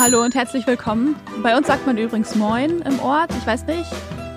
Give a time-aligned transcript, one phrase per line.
[0.00, 1.14] Hallo und herzlich willkommen.
[1.42, 3.30] Bei uns sagt man übrigens Moin im Ort.
[3.38, 3.90] Ich weiß nicht,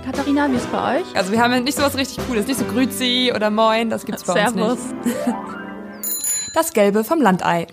[0.06, 1.16] Katharina, wie ist es bei euch?
[1.16, 4.06] Also wir haben ja nicht so was richtig Cooles, nicht so Grüzi oder Moin, das
[4.06, 4.80] gibt's bei Servus.
[4.80, 5.18] uns nicht.
[6.54, 7.68] Das Gelbe vom Landei.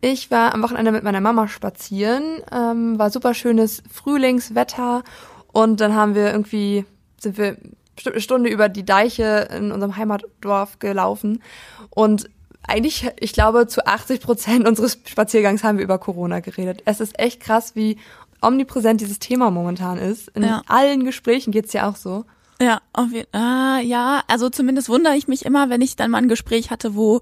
[0.00, 5.04] Ich war am Wochenende mit meiner Mama spazieren, ähm, war super schönes Frühlingswetter
[5.52, 6.84] und dann haben wir irgendwie,
[7.20, 7.56] sind wir
[7.94, 11.42] bestimmt eine Stunde über die Deiche in unserem Heimatdorf gelaufen
[11.90, 12.28] und
[12.68, 16.82] eigentlich, ich glaube, zu 80 Prozent unseres Spaziergangs haben wir über Corona geredet.
[16.84, 17.98] Es ist echt krass, wie
[18.42, 20.28] omnipräsent dieses Thema momentan ist.
[20.28, 20.62] In Ja.
[20.66, 22.24] allen Gesprächen geht's ja auch so.
[22.60, 26.18] Ja, auf jeden ah, ja, also zumindest wundere ich mich immer, wenn ich dann mal
[26.18, 27.20] ein Gespräch hatte, wo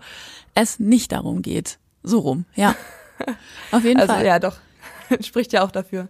[0.54, 1.78] es nicht darum geht.
[2.02, 2.74] So rum, ja.
[3.70, 4.26] Auf jeden Also Fall.
[4.26, 4.56] ja, doch.
[5.20, 6.08] Spricht ja auch dafür.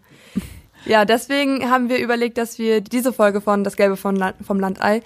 [0.86, 4.58] Ja, deswegen haben wir überlegt, dass wir diese Folge von Das Gelbe von Land, vom
[4.58, 5.02] Landei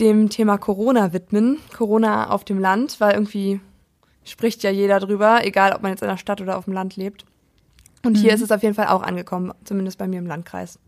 [0.00, 1.58] dem Thema Corona widmen.
[1.76, 3.60] Corona auf dem Land, weil irgendwie
[4.24, 6.96] spricht ja jeder drüber, egal ob man jetzt in der Stadt oder auf dem Land
[6.96, 7.24] lebt.
[8.04, 10.78] Und hier ist es auf jeden Fall auch angekommen, zumindest bei mir im Landkreis.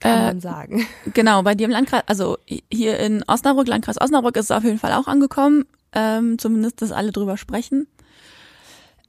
[0.00, 0.86] Kann Äh, man sagen.
[1.12, 2.38] Genau, bei dir im Landkreis, also
[2.70, 5.64] hier in Osnabrück, Landkreis Osnabrück ist es auf jeden Fall auch angekommen.
[5.92, 7.86] Ähm, zumindest, dass alle drüber sprechen.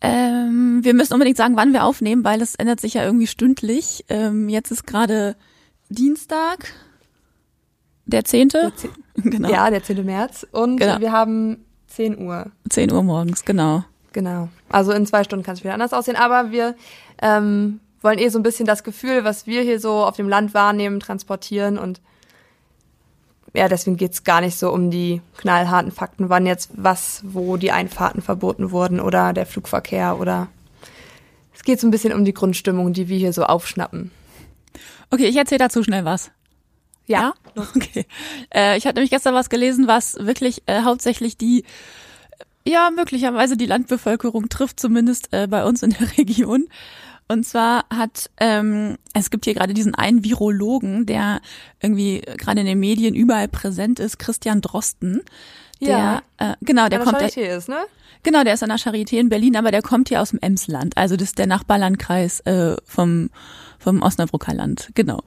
[0.01, 4.05] Ähm, wir müssen unbedingt sagen, wann wir aufnehmen, weil es ändert sich ja irgendwie stündlich.
[4.07, 5.35] Ähm, jetzt ist gerade
[5.89, 6.71] Dienstag,
[8.09, 8.49] der 10.
[8.49, 9.49] Der zeh- genau.
[9.49, 10.05] Ja, der 10.
[10.05, 10.45] März.
[10.51, 10.99] Und Genau.
[10.99, 12.47] wir haben 10 Uhr.
[12.69, 13.83] 10 Uhr morgens, genau.
[14.13, 14.49] Genau.
[14.69, 16.15] Also in zwei Stunden kann es wieder anders aussehen.
[16.17, 16.75] Aber wir
[17.21, 20.53] ähm, wollen eh so ein bisschen das Gefühl, was wir hier so auf dem Land
[20.53, 21.77] wahrnehmen, transportieren.
[21.77, 22.01] Und
[23.53, 27.71] ja, deswegen geht's gar nicht so um die knallharten Fakten, wann jetzt was, wo die
[27.71, 30.47] Einfahrten verboten wurden oder der Flugverkehr oder
[31.55, 34.11] es geht so ein bisschen um die Grundstimmung, die wir hier so aufschnappen.
[35.11, 36.31] Okay, ich erzähle dazu schnell was.
[37.09, 37.33] Ja.
[37.55, 38.05] Okay.
[38.53, 41.65] Äh, ich hatte nämlich gestern was gelesen, was wirklich äh, hauptsächlich die,
[42.65, 46.67] ja, möglicherweise die Landbevölkerung trifft, zumindest äh, bei uns in der Region.
[47.27, 51.41] Und zwar hat, ähm, es gibt hier gerade diesen einen Virologen, der
[51.79, 55.21] irgendwie gerade in den Medien überall präsent ist, Christian Drosten.
[55.81, 56.21] Der, Ja.
[56.37, 57.77] äh, genau, der An kommt, der der, Charité ist, ne?
[58.23, 60.97] Genau, der ist an der Charité in Berlin, aber der kommt hier aus dem Emsland.
[60.97, 63.29] Also das ist der Nachbarlandkreis äh, vom,
[63.77, 64.89] vom Osnabrücker Land.
[64.95, 65.21] Genau.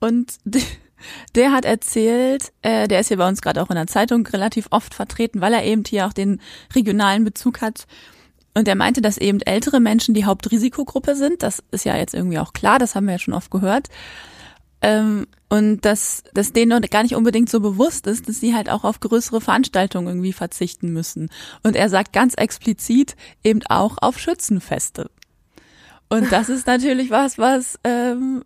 [0.00, 0.32] Und
[1.34, 4.68] der hat erzählt, äh, der ist hier bei uns gerade auch in der Zeitung relativ
[4.70, 6.40] oft vertreten, weil er eben hier auch den
[6.74, 7.86] regionalen Bezug hat.
[8.54, 11.42] Und er meinte, dass eben ältere Menschen die Hauptrisikogruppe sind.
[11.42, 13.88] Das ist ja jetzt irgendwie auch klar, das haben wir ja schon oft gehört.
[14.82, 18.68] Ähm, und dass, dass denen noch gar nicht unbedingt so bewusst ist, dass sie halt
[18.68, 21.30] auch auf größere Veranstaltungen irgendwie verzichten müssen.
[21.62, 25.10] Und er sagt ganz explizit eben auch auf Schützenfeste.
[26.08, 28.44] Und das ist natürlich was, was ähm,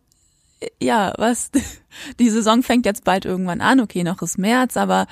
[0.81, 1.51] ja, was
[2.19, 3.81] die Saison fängt jetzt bald irgendwann an.
[3.81, 5.07] Okay, noch ist März, aber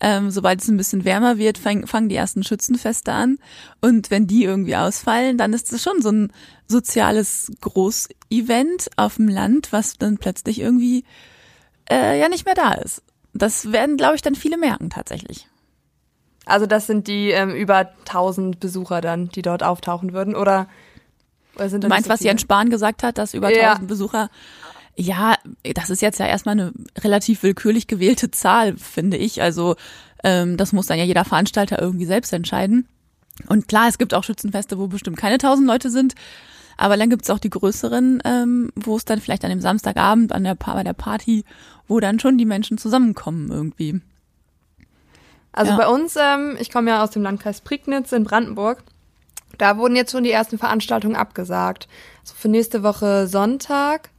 [0.00, 3.38] ähm, sobald es ein bisschen wärmer wird, fang, fangen die ersten Schützenfeste an.
[3.80, 6.32] Und wenn die irgendwie ausfallen, dann ist es schon so ein
[6.66, 11.04] soziales Großevent auf dem Land, was dann plötzlich irgendwie
[11.90, 13.02] äh, ja nicht mehr da ist.
[13.32, 15.46] Das werden, glaube ich, dann viele merken tatsächlich.
[16.46, 20.68] Also das sind die ähm, über 1000 Besucher dann, die dort auftauchen würden, oder?
[21.54, 22.40] oder sind Du meinst, so was Jens?
[22.40, 23.70] Spahn gesagt hat, dass über Ja.
[23.72, 24.30] 1000 Besucher
[25.00, 25.36] ja,
[25.74, 29.40] das ist jetzt ja erstmal eine relativ willkürlich gewählte Zahl, finde ich.
[29.40, 29.76] Also
[30.22, 32.86] ähm, das muss dann ja jeder Veranstalter irgendwie selbst entscheiden.
[33.48, 36.14] Und klar, es gibt auch Schützenfeste, wo bestimmt keine tausend Leute sind.
[36.76, 40.44] Aber dann gibt's auch die größeren, ähm, wo es dann vielleicht an dem Samstagabend an
[40.44, 41.44] der, bei der Party,
[41.88, 44.00] wo dann schon die Menschen zusammenkommen irgendwie.
[45.52, 45.78] Also Ja.
[45.78, 48.82] bei uns, ähm, ich komme ja aus dem Landkreis Prignitz in Brandenburg,
[49.58, 51.88] da wurden jetzt schon die ersten Veranstaltungen abgesagt.
[52.22, 54.10] Also für nächste Woche Sonntag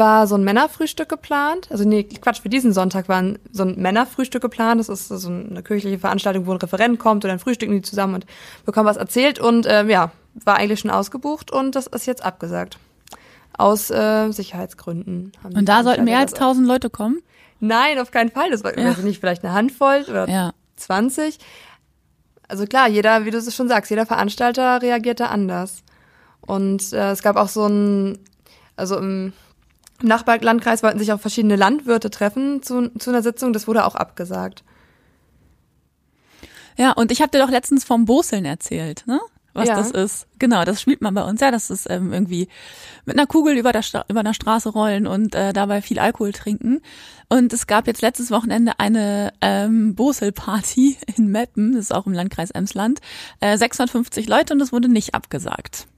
[0.00, 1.68] war so ein Männerfrühstück geplant.
[1.70, 3.22] Also nee, Quatsch, für diesen Sonntag war
[3.52, 4.80] so ein Männerfrühstück geplant.
[4.80, 8.16] Das ist so eine kirchliche Veranstaltung, wo ein Referent kommt und dann frühstücken die zusammen
[8.16, 8.26] und
[8.64, 9.38] bekommen was erzählt.
[9.38, 12.78] Und ähm, ja, war eigentlich schon ausgebucht und das ist jetzt abgesagt.
[13.56, 15.32] Aus äh, Sicherheitsgründen.
[15.44, 17.20] Und da sollten mehr als tausend Leute kommen.
[17.60, 18.50] Nein, auf keinen Fall.
[18.50, 18.94] Das war Ja.
[19.02, 20.52] nicht vielleicht eine Handvoll oder Ja.
[20.76, 21.38] 20.
[22.48, 25.82] Also klar, jeder, wie du es schon sagst, jeder Veranstalter reagiert da anders.
[26.40, 28.18] Und äh, es gab auch so ein,
[28.76, 29.34] also im,
[30.00, 33.94] im Nachbarlandkreis wollten sich auch verschiedene Landwirte treffen zu, zu einer Sitzung, das wurde auch
[33.94, 34.64] abgesagt.
[36.76, 39.20] Ja, und ich habe dir doch letztens vom Boseln erzählt, ne?
[39.52, 39.74] Was Ja.
[39.74, 40.28] das ist.
[40.38, 41.40] Genau, das spielt man bei uns.
[41.40, 42.48] Ja, das ist ähm, irgendwie
[43.04, 46.32] mit einer Kugel über der, Stra über der Straße rollen und äh, dabei viel Alkohol
[46.32, 46.80] trinken.
[47.28, 52.12] Und es gab jetzt letztes Wochenende eine ähm, Bosel-Party in Meppen, das ist auch im
[52.12, 53.00] Landkreis Emsland.
[53.40, 55.88] Äh, 650 Leute und es wurde nicht abgesagt.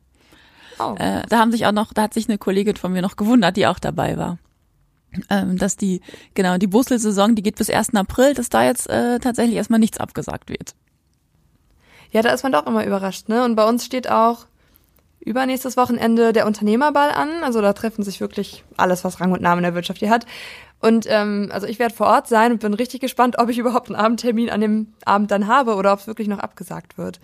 [0.83, 0.95] Oh.
[0.99, 3.57] Äh, da haben sich auch noch, da hat sich eine Kollegin von mir noch gewundert,
[3.57, 4.39] die auch dabei war.
[5.29, 6.01] Ähm, dass die,
[6.35, 7.95] genau, die Bosel-Saison, die geht bis 1.
[7.95, 10.75] April, dass da jetzt äh, tatsächlich erstmal nichts abgesagt wird.
[12.13, 13.45] Ja, da ist man doch immer überrascht, ne?
[13.45, 14.47] Und bei uns steht auch
[15.21, 17.43] übernächstes Wochenende der Unternehmerball an.
[17.43, 20.27] Also da treffen sich wirklich alles, was Rang und Namen in der Wirtschaft hier hat.
[20.81, 23.89] Und ähm, also ich werde vor Ort sein und bin richtig gespannt, ob ich überhaupt
[23.89, 27.21] einen Abendtermin an dem Abend dann habe oder ob es wirklich noch abgesagt wird.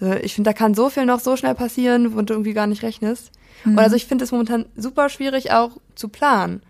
[0.00, 2.66] Also ich finde, da kann so viel noch so schnell passieren, wo du irgendwie gar
[2.66, 3.30] nicht rechnest.
[3.64, 3.72] Mhm.
[3.72, 6.62] Und also ich finde es momentan super schwierig auch zu planen.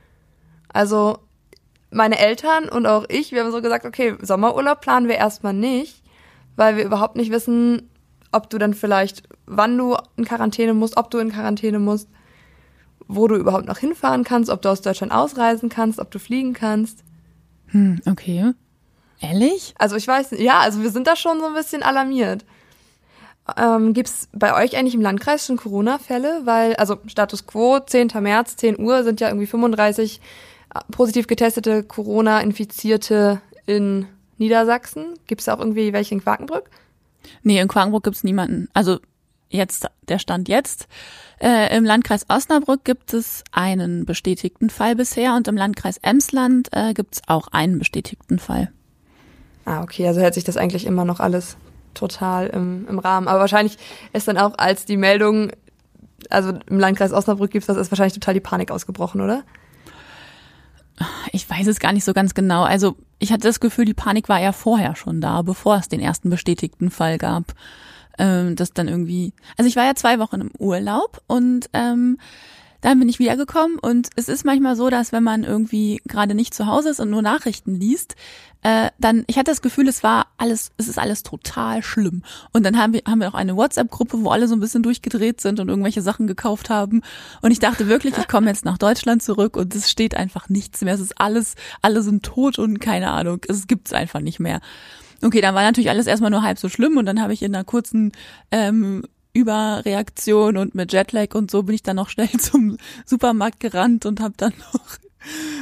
[0.73, 1.19] Also
[1.91, 6.03] meine Eltern und auch ich, wir haben so gesagt, okay, Sommerurlaub planen wir erstmal nicht,
[6.57, 7.89] weil wir überhaupt nicht wissen,
[8.33, 12.09] ob du dann vielleicht, wann du in Quarantäne musst, ob du in Quarantäne musst,
[13.07, 16.53] wo du überhaupt noch hinfahren kannst, ob du aus Deutschland ausreisen kannst, ob du fliegen
[16.53, 17.05] kannst.
[17.69, 18.53] Hm, okay.
[19.21, 19.75] Ehrlich?
[19.79, 22.45] Also ich weiß, ja, also wir sind da schon so ein bisschen alarmiert.
[23.57, 26.43] Ähm, Gibt es bei euch eigentlich im Landkreis schon Corona-Fälle?
[26.45, 28.11] Weil, also Status quo, 10.
[28.21, 30.21] März, 10 Uhr sind ja irgendwie 35
[30.75, 34.07] äh, positiv getestete Corona-Infizierte in
[34.39, 35.15] Niedersachsen.
[35.27, 36.71] Gibt es auch irgendwie welche in Quakenbrück?
[37.43, 38.69] Nee, in Quakenbrück gibt's niemanden.
[38.73, 38.99] Also
[39.51, 40.89] jetzt, der Stand jetzt.
[41.39, 46.95] Äh, Im Landkreis Osnabrück gibt es einen bestätigten Fall bisher und im Landkreis Emsland äh,
[46.95, 48.73] gibt es auch einen bestätigten Fall.
[49.67, 51.57] Ah, okay, also hält sich das eigentlich immer noch alles
[51.95, 53.29] total im, im Rahmen.
[53.29, 53.79] Aber wahrscheinlich
[54.13, 55.51] ist dann auch, als die Meldung,
[56.31, 59.43] also im Landkreis Osnabrück gibt es das, ist wahrscheinlich total die Panik ausgebrochen, oder?
[61.33, 62.63] Ich weiß es gar nicht so ganz genau.
[62.63, 66.01] Also ich hatte das Gefühl, die Panik war ja vorher schon da, bevor es den
[66.01, 67.55] ersten bestätigten Fall gab.
[68.17, 69.33] Ähm, das dann irgendwie.
[69.57, 72.19] Also ich war ja zwei Wochen im Urlaub und ähm,
[72.85, 76.53] dann bin ich wiedergekommen und es ist manchmal so, dass wenn man irgendwie gerade nicht
[76.53, 78.15] zu Hause ist und nur Nachrichten liest,
[78.63, 82.23] äh, dann, ich hatte das Gefühl, es war alles, es ist alles total schlimm.
[82.53, 85.41] Und dann haben wir, haben wir auch eine WhatsApp-Gruppe, wo alle so ein bisschen durchgedreht
[85.41, 87.01] sind und irgendwelche Sachen gekauft haben.
[87.41, 90.83] Und ich dachte wirklich, ich komme jetzt nach Deutschland zurück und es steht einfach nichts
[90.83, 90.93] mehr.
[90.93, 94.61] Es ist alles, alle sind tot und keine Ahnung, es gibt's einfach nicht mehr.
[95.23, 97.55] Okay, dann war natürlich alles erstmal nur halb so schlimm und dann habe ich in
[97.55, 98.13] einer kurzen
[98.51, 99.05] ähm,
[99.35, 104.21] Überreaktion und mit Jetlag und so bin ich dann noch schnell zum Supermarkt gerannt und
[104.21, 104.99] habe dann noch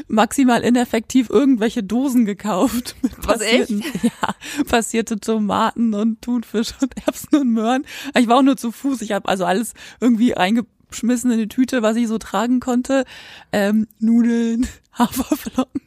[0.08, 2.96] maximal ineffektiv irgendwelche Dosen gekauft.
[3.02, 3.70] Mit Was echt?
[4.02, 4.34] Ja,
[4.66, 7.84] passierte Tomaten und Thunfisch und Erbsen und Möhren.
[8.19, 9.02] Ich war auch nur zu Fuß.
[9.02, 13.04] Ich habe also alles irgendwie reingeschmissen in die Tüte, was ich so tragen konnte.
[13.52, 14.66] Ähm, Nudeln,
[14.98, 15.81] Haferflocken.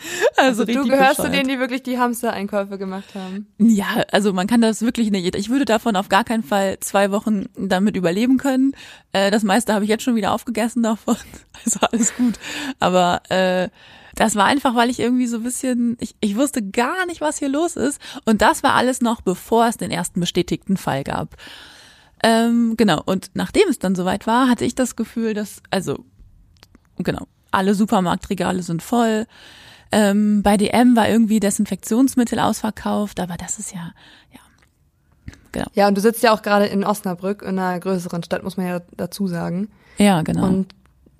[0.36, 1.16] Also, also du gehörst bescheuert.
[1.16, 3.48] zu denen, die wirklich die Hamster-Einkäufe gemacht haben.
[3.58, 5.34] Ja, also man kann das wirklich nicht.
[5.34, 8.72] Ich würde davon auf gar keinen Fall zwei Wochen damit überleben können.
[9.12, 11.16] Äh, das meiste habe ich jetzt schon wieder aufgegessen davon.
[11.64, 12.38] Also alles gut.
[12.78, 13.68] Aber äh,
[14.14, 17.38] das war einfach, weil ich irgendwie so ein bisschen, ich, ich wusste gar nicht, was
[17.38, 18.00] hier los ist.
[18.24, 21.36] Und das war alles noch, bevor es den ersten bestätigten Fall gab.
[22.22, 23.02] Ähm, genau.
[23.04, 26.04] Und nachdem es dann soweit war, hatte ich das Gefühl, dass, also,
[26.98, 29.26] genau, alle Supermarktregale sind voll.
[29.90, 33.92] Ähm, bei DM war irgendwie Desinfektionsmittel ausverkauft, aber das ist ja,
[34.32, 34.40] ja.
[35.52, 35.66] Genau.
[35.74, 38.66] Ja, und du sitzt ja auch gerade in Osnabrück, in einer größeren Stadt, muss man
[38.66, 39.70] ja dazu sagen.
[39.96, 40.46] Ja, genau.
[40.46, 40.74] Und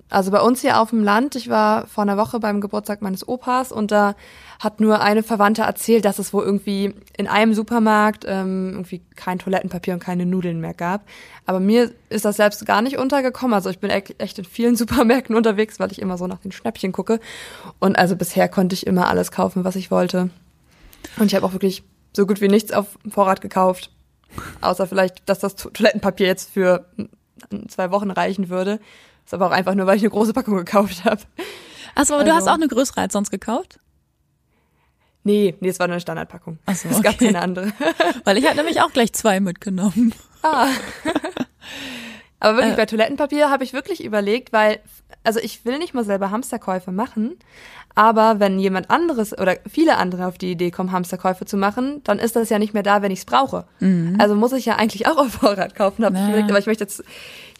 [0.09, 3.27] also bei uns hier auf dem Land, ich war vor einer Woche beim Geburtstag meines
[3.27, 4.15] Opas und da
[4.59, 9.37] hat nur eine Verwandte erzählt, dass es wohl irgendwie in einem Supermarkt ähm, irgendwie kein
[9.37, 11.03] Toilettenpapier und keine Nudeln mehr gab.
[11.45, 13.53] Aber mir ist das selbst gar nicht untergekommen.
[13.53, 16.91] Also ich bin echt in vielen Supermärkten unterwegs, weil ich immer so nach den Schnäppchen
[16.91, 17.19] gucke.
[17.77, 20.31] Und also bisher konnte ich immer alles kaufen, was ich wollte.
[21.17, 21.83] Und ich habe auch wirklich
[22.15, 23.91] so gut wie nichts auf Vorrat gekauft.
[24.61, 26.85] Außer vielleicht, dass das Toilettenpapier jetzt für
[27.67, 28.79] zwei Wochen reichen würde.
[29.29, 31.21] Ist aber auch einfach nur, weil ich eine große Packung gekauft habe.
[31.93, 33.79] Achso, aber also, du hast auch eine größere als sonst gekauft?
[35.23, 36.57] Nee, nee, es war nur eine Standardpackung.
[36.65, 37.03] Ach so, es okay.
[37.03, 37.71] gab keine andere.
[38.23, 40.15] weil ich hatte nämlich auch gleich zwei mitgenommen.
[40.41, 40.69] Ah.
[42.39, 42.77] Aber wirklich, äh.
[42.77, 44.79] bei Toilettenpapier habe ich wirklich überlegt, weil,
[45.29, 47.35] also ich will nicht mal selber Hamsterkäufe machen,
[47.93, 52.17] aber wenn jemand anderes oder viele andere auf die Idee kommen, Hamsterkäufe zu machen, dann
[52.17, 53.65] ist das ja nicht mehr da, wenn ich es brauche.
[53.79, 54.15] Mhm.
[54.17, 56.25] Also muss ich ja eigentlich auch auf Vorrat kaufen, habe naja.
[56.25, 57.03] ich überlegt, aber ich möchte jetzt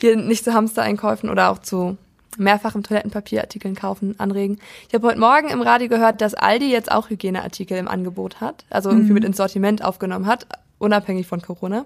[0.02, 1.96] hier nicht zu Hamstereinkäufen oder auch zu
[2.40, 4.58] mehrfachen Toilettenpapierartikeln kaufen anregen.
[4.88, 8.66] Ich habe heute Morgen im Radio gehört, dass Aldi jetzt auch Hygieneartikel im Angebot hat,
[8.72, 9.14] also irgendwie mhm.
[9.14, 10.48] mit ins Sortiment aufgenommen hat,
[10.80, 11.86] unabhängig von Corona.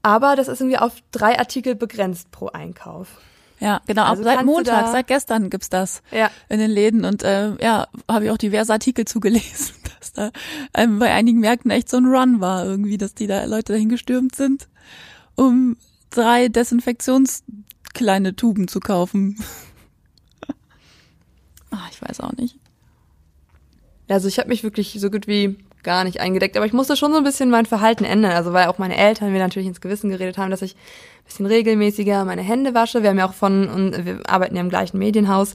[0.00, 3.20] Aber das ist irgendwie auf drei Artikel begrenzt pro Einkauf.
[3.64, 4.04] Ja, genau.
[4.04, 6.30] Also seit Montag, seit gestern gibt's das ja.
[6.50, 10.32] in den Läden und äh, ja, habe ich auch diverse Artikel zugelesen, dass da
[10.74, 13.88] ähm, bei einigen Märkten echt so ein Run war irgendwie, dass die da Leute dahin
[13.88, 14.68] gestürmt sind,
[15.34, 15.78] um
[16.10, 19.42] drei Desinfektionskleine Tuben zu kaufen.
[21.70, 22.58] Ach, ich weiß auch nicht.
[24.08, 26.56] Also ich habe mich wirklich so gut wie gar nicht eingedeckt.
[26.56, 28.32] Aber ich musste schon so ein bisschen mein Verhalten ändern.
[28.32, 30.76] Also weil auch meine Eltern mir natürlich ins Gewissen geredet haben, dass ich
[31.24, 33.02] bisschen regelmäßiger meine Hände wasche.
[33.02, 35.54] Wir haben ja auch von, und wir arbeiten ja im gleichen Medienhaus,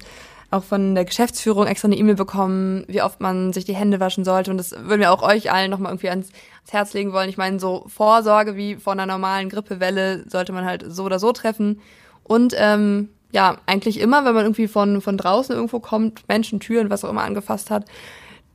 [0.51, 4.23] auch von der Geschäftsführung extra eine E-Mail bekommen, wie oft man sich die Hände waschen
[4.25, 4.49] sollte.
[4.49, 6.29] Und das würden wir auch euch allen nochmal irgendwie ans,
[6.61, 7.29] ans Herz legen wollen.
[7.29, 11.31] Ich meine, so Vorsorge wie vor einer normalen Grippewelle sollte man halt so oder so
[11.31, 11.81] treffen.
[12.23, 16.89] Und ähm, ja, eigentlich immer, wenn man irgendwie von, von draußen irgendwo kommt, Menschen, Türen,
[16.89, 17.85] was auch immer angefasst hat,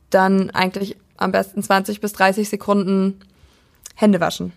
[0.09, 3.21] dann eigentlich am besten 20 bis 30 Sekunden
[3.95, 4.51] Hände waschen.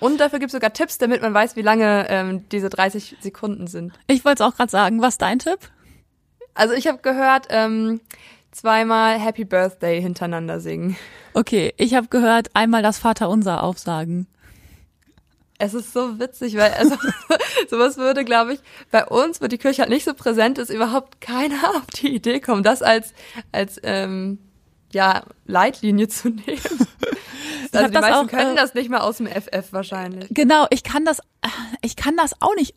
[0.00, 3.66] Und dafür gibt es sogar Tipps, damit man weiß, wie lange ähm, diese 30 Sekunden
[3.66, 3.92] sind.
[4.06, 5.00] Ich wollte es auch gerade sagen.
[5.00, 5.58] Was ist dein Tipp?
[6.54, 8.00] Also ich habe gehört, ähm,
[8.52, 10.96] zweimal Happy Birthday hintereinander singen.
[11.34, 14.26] Okay, ich habe gehört, einmal das Vaterunser aufsagen.
[15.58, 16.96] Es ist so witzig, weil also
[17.70, 18.60] sowas würde, glaube ich,
[18.90, 22.40] bei uns, wo die Kirche halt nicht so präsent ist, überhaupt keiner auf die Idee
[22.40, 23.14] kommen, das als
[23.52, 24.38] als ähm,
[24.94, 26.60] ja Leitlinie zu nehmen.
[27.72, 30.28] Also die meisten auch, können äh, das nicht mal aus dem FF wahrscheinlich.
[30.30, 31.20] Genau, ich kann das,
[31.82, 32.74] ich kann das auch nicht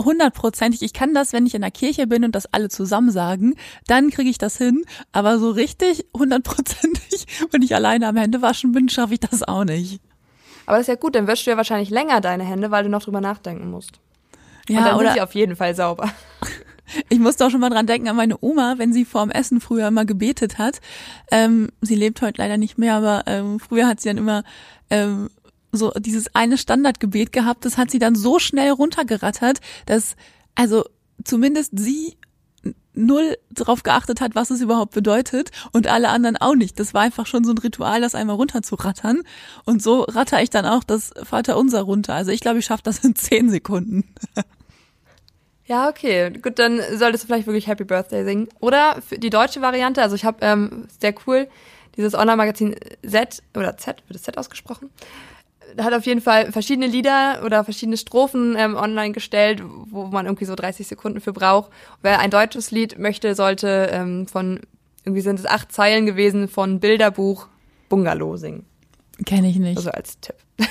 [0.00, 0.82] hundertprozentig.
[0.82, 3.54] Ich kann das, wenn ich in der Kirche bin und das alle zusammen sagen,
[3.86, 4.84] dann kriege ich das hin.
[5.12, 10.00] Aber so richtig hundertprozentig, wenn ich alleine am Händewaschen bin, schaffe ich das auch nicht.
[10.66, 12.90] Aber das ist ja gut, dann wäschst du ja wahrscheinlich länger deine Hände, weil du
[12.90, 14.00] noch drüber nachdenken musst.
[14.68, 16.10] Ja, und dann oder, sind sie auf jeden Fall sauber.
[17.08, 19.88] Ich musste auch schon mal dran denken an meine Oma, wenn sie vorm Essen früher
[19.88, 20.80] immer gebetet hat.
[21.30, 24.44] Ähm, sie lebt heute leider nicht mehr, aber ähm, früher hat sie dann immer
[24.90, 25.28] ähm,
[25.72, 27.64] so dieses eine Standardgebet gehabt.
[27.64, 30.16] Das hat sie dann so schnell runtergerattert, dass
[30.54, 30.84] also
[31.24, 32.16] zumindest sie
[32.94, 36.78] null drauf geachtet hat, was es überhaupt bedeutet und alle anderen auch nicht.
[36.80, 39.22] Das war einfach schon so ein Ritual, das einmal runterzurattern.
[39.64, 42.14] Und so ratter ich dann auch das Vaterunser runter.
[42.14, 44.04] Also ich glaube, ich schaffe das in zehn Sekunden.
[45.68, 46.30] Ja, okay.
[46.30, 48.48] Gut, dann solltest du vielleicht wirklich Happy Birthday singen.
[48.58, 51.46] Oder für die deutsche Variante, also ich habe ähm, sehr cool
[51.96, 52.74] dieses Online-Magazin
[53.06, 54.88] Z oder Z, wird es Z ausgesprochen?
[55.78, 60.46] Hat auf jeden Fall verschiedene Lieder oder verschiedene Strophen ähm, online gestellt, wo man irgendwie
[60.46, 61.70] so 30 Sekunden für braucht.
[62.00, 64.60] Wer ein deutsches Lied möchte, sollte ähm, von,
[65.04, 67.48] irgendwie sind es acht Zeilen gewesen, von Bilderbuch
[67.90, 68.64] Bungalow singen.
[69.26, 69.76] Kenne ich nicht.
[69.76, 70.36] Also als Tipp.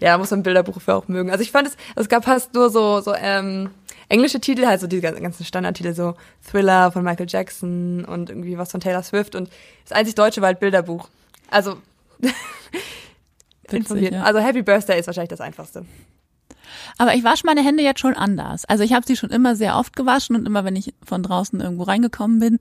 [0.00, 1.30] ja, muss man Bilderbuch für auch mögen.
[1.30, 3.70] Also ich fand es, es gab fast nur so, so, ähm,
[4.08, 6.14] englische Titel, halt so die ganzen Standardtitel, so
[6.48, 9.50] Thriller von Michael Jackson und irgendwie was von Taylor Swift und
[9.84, 11.08] das einzig deutsche war halt Bilderbuch.
[11.50, 11.78] Also,
[13.68, 14.22] Witzig, ja.
[14.22, 15.84] also Happy Birthday ist wahrscheinlich das einfachste.
[16.98, 18.64] Aber ich wasche meine Hände jetzt schon anders.
[18.64, 21.60] Also ich habe sie schon immer sehr oft gewaschen und immer, wenn ich von draußen
[21.60, 22.58] irgendwo reingekommen bin.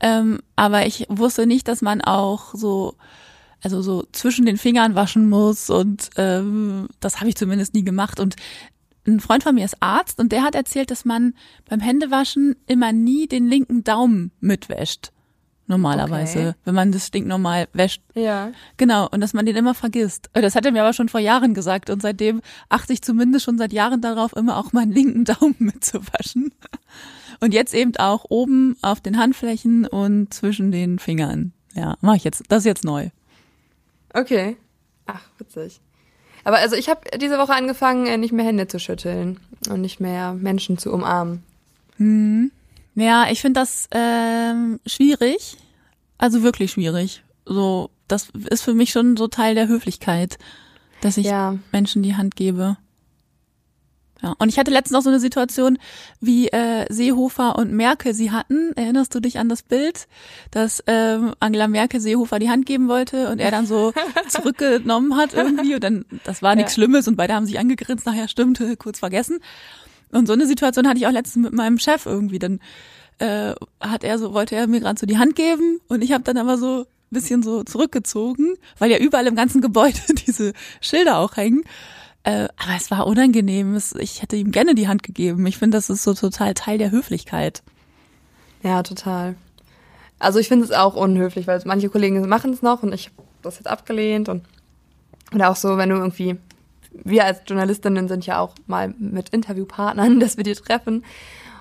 [0.00, 2.96] Ähm, aber ich wusste nicht, dass man auch so,
[3.62, 8.20] also so zwischen den Fingern waschen muss und ähm, das habe ich zumindest nie gemacht.
[8.20, 8.36] Und
[9.06, 11.34] ein Freund von mir ist Arzt und der hat erzählt, dass man
[11.68, 15.12] beim Händewaschen immer nie den linken Daumen mitwäscht.
[15.68, 16.52] Normalerweise, okay.
[16.64, 18.00] wenn man das stinknormal wäscht.
[18.14, 18.52] Ja.
[18.76, 20.30] Genau, und dass man den immer vergisst.
[20.32, 23.58] Das hat er mir aber schon vor Jahren gesagt und seitdem achte ich zumindest schon
[23.58, 26.52] seit Jahren darauf, immer auch meinen linken Daumen mitzuwaschen.
[27.40, 31.52] Und jetzt eben auch oben auf den Handflächen und zwischen den Fingern.
[31.74, 32.44] Ja, mache ich jetzt.
[32.48, 33.10] Das ist jetzt neu.
[34.14, 34.56] Okay.
[35.06, 35.80] Ach, witzig.
[36.46, 39.98] Aber also ich habe diese Woche angefangen, äh, nicht mehr Hände zu schütteln und nicht
[39.98, 41.42] mehr Menschen zu umarmen.
[41.96, 42.52] Hm.
[42.94, 45.56] Ja, ich finde das ähm, schwierig.
[46.18, 47.24] Also wirklich schwierig.
[47.46, 50.38] So, das ist für mich schon so Teil der Höflichkeit,
[51.00, 51.58] dass ich ja.
[51.72, 52.76] Menschen die Hand gebe.
[54.26, 55.78] Ja, und ich hatte letztens auch so eine Situation,
[56.20, 58.72] wie äh, Seehofer und Merkel sie hatten.
[58.74, 60.08] Erinnerst du dich an das Bild,
[60.50, 63.92] dass ähm, Angela Merkel Seehofer die Hand geben wollte und er dann so
[64.28, 66.82] zurückgenommen hat irgendwie und dann, das war nichts ja.
[66.82, 69.38] Schlimmes und beide haben sich angegrinst, nachher stimmte, kurz vergessen.
[70.10, 72.40] Und so eine Situation hatte ich auch letztens mit meinem Chef irgendwie.
[72.40, 72.58] Dann
[73.18, 76.24] äh, hat er so, wollte er mir gerade so die Hand geben und ich habe
[76.24, 81.36] dann aber so bisschen so zurückgezogen, weil ja überall im ganzen Gebäude diese Schilder auch
[81.36, 81.62] hängen.
[82.26, 83.80] Äh, aber es war unangenehm.
[84.00, 85.46] Ich hätte ihm gerne die Hand gegeben.
[85.46, 87.62] Ich finde, das ist so total Teil der Höflichkeit.
[88.64, 89.36] Ja, total.
[90.18, 93.28] Also ich finde es auch unhöflich, weil manche Kollegen machen es noch und ich habe
[93.42, 94.42] das jetzt abgelehnt und
[95.32, 96.36] oder auch so, wenn du irgendwie
[97.04, 101.04] wir als Journalistinnen sind ja auch mal mit Interviewpartnern, dass wir die treffen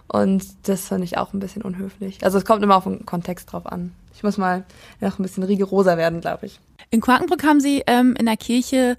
[0.08, 2.24] und das finde ich auch ein bisschen unhöflich.
[2.24, 3.94] Also es kommt immer auf den Kontext drauf an.
[4.16, 4.64] Ich muss mal
[5.00, 6.60] noch ein bisschen rigoroser werden, glaube ich.
[6.90, 8.98] In Quakenbrück haben Sie ähm, in der Kirche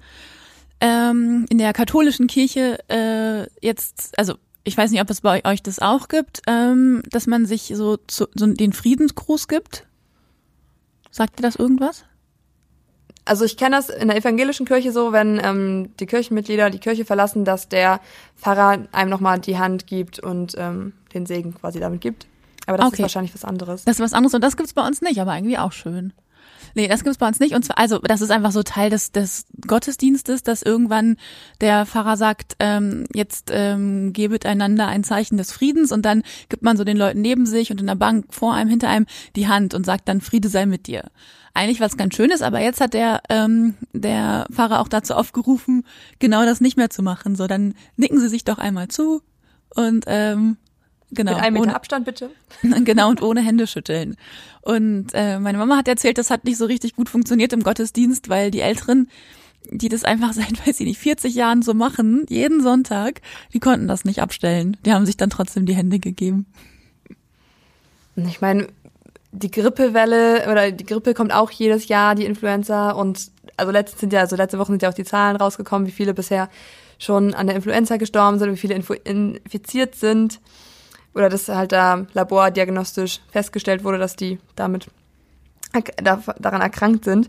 [0.80, 5.62] ähm, in der katholischen Kirche äh, jetzt, also ich weiß nicht, ob es bei euch
[5.62, 9.87] das auch gibt, ähm, dass man sich so, zu, so den Friedensgruß gibt.
[11.11, 12.04] Sagt dir das irgendwas?
[13.25, 17.04] Also ich kenne das in der evangelischen Kirche so, wenn ähm, die Kirchenmitglieder die Kirche
[17.04, 18.00] verlassen, dass der
[18.37, 22.26] Pfarrer einem nochmal die Hand gibt und ähm, den Segen quasi damit gibt.
[22.66, 22.97] Aber das okay.
[22.97, 23.85] ist wahrscheinlich was anderes.
[23.85, 26.12] Das ist was anderes und das gibt's bei uns nicht, aber irgendwie auch schön.
[26.76, 27.54] Nee, das gibt's bei uns nicht.
[27.54, 31.16] Und zwar, also das ist einfach so Teil des, des Gottesdienstes, dass irgendwann
[31.62, 36.62] der Pfarrer sagt, ähm, jetzt ähm, gebet einander ein Zeichen des Friedens und dann gibt
[36.62, 39.06] man so den Leuten neben sich und in der Bank vor einem, hinter einem
[39.37, 41.04] die Hand und sagt dann, Friede sei mit dir.
[41.54, 45.83] Eigentlich was ganz Schönes, aber jetzt hat der, ähm, der Pfarrer auch dazu aufgerufen,
[46.18, 47.37] genau das nicht mehr zu machen.
[47.37, 49.23] So, dann nicken sie sich doch einmal zu
[49.71, 50.59] und ähm,
[51.13, 51.35] Genau.
[51.35, 52.31] Mit einem Meter ohne, Abstand bitte.
[52.85, 54.17] Genau, und ohne Hände schütteln.
[54.63, 58.29] Und äh, meine Mama hat erzählt, das hat nicht so richtig gut funktioniert im Gottesdienst,
[58.29, 59.09] weil die Älteren,
[59.71, 63.21] die das einfach seit, weiß ich nicht, 40 Jahren so machen, jeden Sonntag,
[63.53, 64.77] die konnten das nicht abstellen.
[64.85, 66.47] Die haben sich dann trotzdem die Hände gegeben.
[68.17, 68.67] Ich meine,
[69.31, 74.13] die Grippewelle oder die Grippe kommt auch jedes Jahr, die Influenza und also letzte sind
[74.13, 76.49] ja, also letzte Woche sind ja auch die Zahlen rausgekommen, wie viele bisher
[76.99, 80.41] schon an der Influenza gestorben sind, wie viele infiziert sind
[81.17, 84.89] oder dass halt da labordiagnostisch festgestellt wurde, dass die damit
[86.03, 87.29] daran erkrankt sind.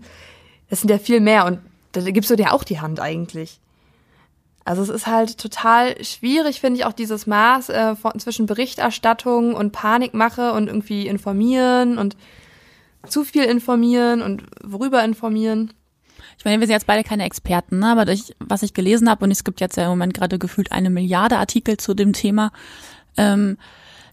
[0.70, 1.60] Das sind ja viel mehr und
[1.94, 3.60] da gibst du dir auch die Hand eigentlich.
[4.66, 9.54] Also es ist halt total schwierig, finde ich, auch dieses Maß äh, von, zwischen Berichterstattung
[9.54, 12.18] und Panikmache und irgendwie informieren und
[13.08, 15.72] zu viel informieren und worüber informieren.
[16.38, 17.88] Ich meine, wir sind jetzt beide keine Experten, ne?
[17.92, 20.74] aber durch, was ich gelesen habe, und es gibt jetzt ja im Moment gerade gefühlt
[20.74, 22.52] eine Milliarde Artikel zu dem Thema,
[23.18, 23.58] ähm,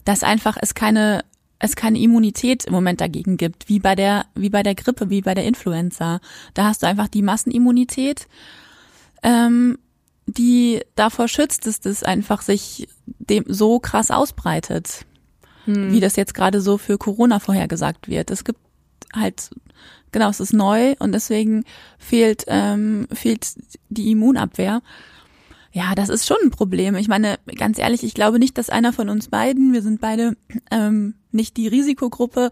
[0.03, 1.23] dass einfach es keine
[1.59, 5.21] es keine Immunität im Moment dagegen gibt, wie bei der wie bei der Grippe, wie
[5.21, 6.19] bei der Influenza.
[6.53, 8.27] Da hast du einfach die Massenimmunität,
[9.23, 9.77] ähm,
[10.27, 15.05] die davor schützt, dass das einfach sich dem so krass ausbreitet,
[15.65, 15.91] hm.
[15.91, 18.31] wie das jetzt gerade so für Corona vorhergesagt wird.
[18.31, 18.59] Es gibt
[19.13, 19.51] halt
[20.11, 21.63] genau, es ist neu und deswegen
[21.97, 23.55] fehlt ähm, fehlt
[23.89, 24.81] die Immunabwehr.
[25.75, 26.95] Ja, das ist schon ein Problem.
[26.95, 30.37] Ich meine, ganz ehrlich, ich glaube nicht, dass einer von uns beiden, wir sind beide
[30.71, 32.51] ähm, nicht die Risikogruppe,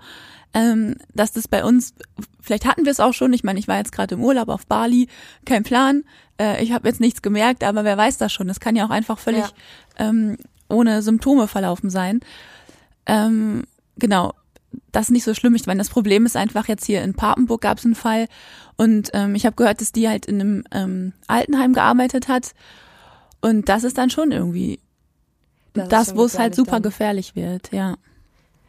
[0.53, 1.93] ähm, dass das bei uns,
[2.41, 4.67] vielleicht hatten wir es auch schon, ich meine, ich war jetzt gerade im Urlaub auf
[4.67, 5.07] Bali,
[5.45, 6.03] kein Plan,
[6.37, 8.49] äh, ich habe jetzt nichts gemerkt, aber wer weiß das schon.
[8.49, 10.09] Es kann ja auch einfach völlig ja.
[10.09, 10.35] ähm,
[10.67, 12.19] ohne Symptome verlaufen sein.
[13.05, 13.63] Ähm,
[13.95, 14.33] genau,
[14.91, 15.55] das ist nicht so schlimm.
[15.55, 18.27] Ich meine, das Problem ist einfach jetzt hier in Papenburg gab es einen Fall
[18.75, 22.53] und ähm, ich habe gehört, dass die halt in einem ähm, Altenheim gearbeitet hat
[23.43, 24.79] und das ist dann schon irgendwie
[25.73, 26.83] das, das wo es halt super dann.
[26.83, 27.95] gefährlich wird, ja.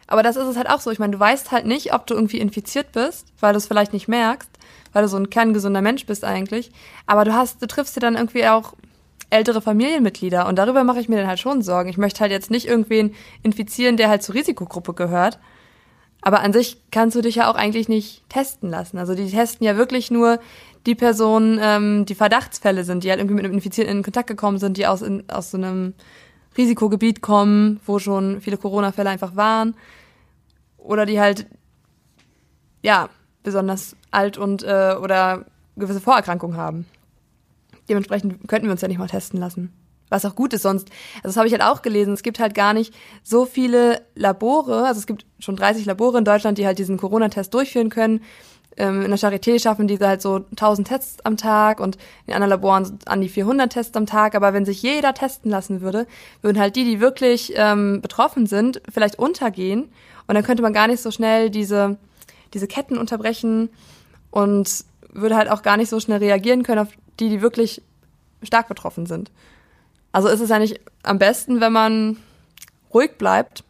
[0.09, 0.91] Aber das ist es halt auch so.
[0.91, 3.93] Ich meine, du weißt halt nicht, ob du irgendwie infiziert bist, weil du es vielleicht
[3.93, 4.51] nicht merkst,
[4.93, 6.73] weil du so ein kerngesunder Mensch bist eigentlich.
[7.07, 8.75] Aber du hast, du triffst dir dann irgendwie auch
[9.31, 11.89] ältere Familienmitglieder und darüber mache ich mir dann halt schon Sorgen.
[11.89, 15.39] Ich möchte halt jetzt nicht irgendwen infizieren, der halt zur Risikogruppe gehört.
[16.21, 18.99] Aber an sich kannst du dich ja auch eigentlich nicht testen lassen.
[18.99, 20.41] Also die testen ja wirklich nur
[20.87, 24.59] die Personen, ähm, die Verdachtsfälle sind, die halt irgendwie mit einem Infizierten in Kontakt gekommen
[24.59, 25.95] sind, die aus, in, aus so einem
[26.57, 29.75] Risikogebiet kommen, wo schon viele Corona-Fälle einfach waren.
[30.79, 31.47] Oder die halt,
[32.83, 33.09] ja,
[33.43, 36.87] besonders alt und äh, oder gewisse Vorerkrankungen haben.
[37.89, 39.73] Dementsprechend könnten wir uns ja nicht mal testen lassen.
[40.11, 40.91] Was auch gut ist sonst.
[41.17, 42.15] Also das habe ich halt auch gelesen.
[42.15, 44.87] Es gibt halt gar nicht so viele Labore.
[44.87, 48.21] Also es gibt schon 30 Labore in Deutschland, die halt diesen Corona-Test durchführen können
[48.77, 52.51] ähm, in der Charité schaffen diese halt so 1000 Tests am Tag und in anderen
[52.51, 54.35] Laboren an die 400 Tests am Tag.
[54.35, 56.07] Aber wenn sich jeder testen lassen würde,
[56.43, 59.93] würden halt die, die wirklich ähm, betroffen sind, vielleicht untergehen.
[60.27, 61.99] Und dann könnte man gar nicht so schnell diese,
[62.53, 63.71] diese Ketten unterbrechen
[64.31, 66.89] und würde halt auch gar nicht so schnell reagieren können auf
[67.21, 67.83] die, die wirklich
[68.43, 69.31] stark betroffen sind.
[70.13, 72.17] Also ist es eigentlich am besten, wenn man
[72.93, 73.65] ruhig bleibt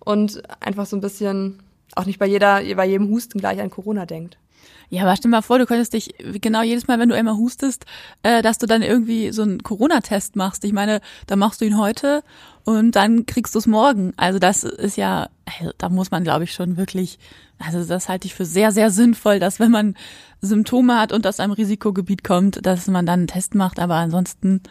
[0.00, 1.62] und einfach so ein bisschen
[1.96, 4.38] auch nicht bei jeder, bei jedem Husten gleich an Corona denkt.
[4.88, 7.86] Ja, aber stell mal vor, du könntest dich genau jedes Mal, wenn du einmal hustest,
[8.22, 10.64] äh, dass du dann irgendwie so einen Corona-Test machst.
[10.64, 12.22] Ich meine, da machst du ihn heute
[12.64, 14.12] und dann kriegst du es morgen.
[14.16, 17.18] Also das ist ja, also da muss man, glaube ich, schon wirklich,
[17.58, 19.96] also das halte ich für sehr, sehr sinnvoll, dass wenn man
[20.40, 23.80] Symptome hat und aus einem Risikogebiet kommt, dass man dann einen Test macht.
[23.80, 24.62] Aber ansonsten,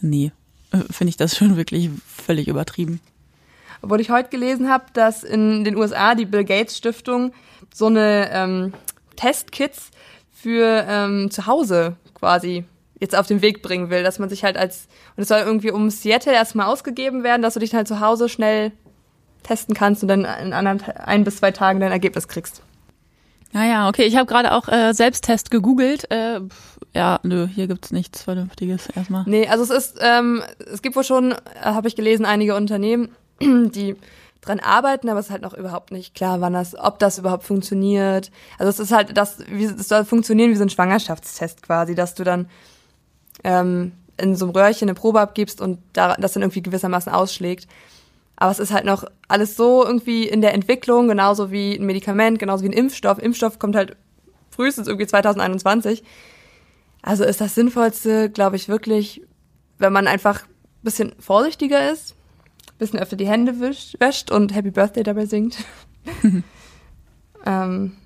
[0.00, 0.32] nee,
[0.72, 3.00] äh, finde ich das schon wirklich völlig übertrieben.
[3.82, 7.32] Obwohl ich heute gelesen habe, dass in den USA die Bill Gates Stiftung
[7.74, 8.72] so eine ähm,
[9.16, 9.90] Testkits
[10.30, 12.64] für ähm, zu Hause quasi
[13.00, 15.72] jetzt auf den Weg bringen will, dass man sich halt als und es soll irgendwie
[15.72, 18.72] um Seattle erstmal ausgegeben werden, dass du dich halt zu Hause schnell
[19.42, 22.62] testen kannst und dann in anderen ein bis zwei Tagen dein Ergebnis kriegst.
[23.52, 24.04] Ja, ja, okay.
[24.04, 26.10] Ich habe gerade auch äh, Selbsttest gegoogelt.
[26.10, 26.40] Äh,
[26.94, 29.24] ja, nö, hier gibt's nichts Vernünftiges erstmal.
[29.26, 30.42] Nee, also es ist, ähm,
[30.72, 33.10] es gibt wohl schon, äh, habe ich gelesen, einige Unternehmen,
[33.42, 33.96] die
[34.40, 37.44] dran arbeiten, aber es ist halt noch überhaupt nicht klar, wann das, ob das überhaupt
[37.44, 38.30] funktioniert.
[38.58, 42.14] Also es ist halt das, wie, es soll funktionieren wie so ein Schwangerschaftstest quasi, dass
[42.14, 42.48] du dann
[43.44, 47.68] ähm, in so einem Röhrchen eine Probe abgibst und da, das dann irgendwie gewissermaßen ausschlägt.
[48.36, 52.40] Aber es ist halt noch alles so irgendwie in der Entwicklung, genauso wie ein Medikament,
[52.40, 53.18] genauso wie ein Impfstoff.
[53.18, 53.96] Impfstoff kommt halt
[54.50, 56.02] frühestens irgendwie 2021.
[57.02, 59.22] Also ist das Sinnvollste, glaube ich, wirklich,
[59.78, 62.16] wenn man einfach ein bisschen vorsichtiger ist,
[62.82, 65.56] bisschen öfter die Hände wischt, wäscht und Happy Birthday dabei singt.
[67.46, 67.96] ähm,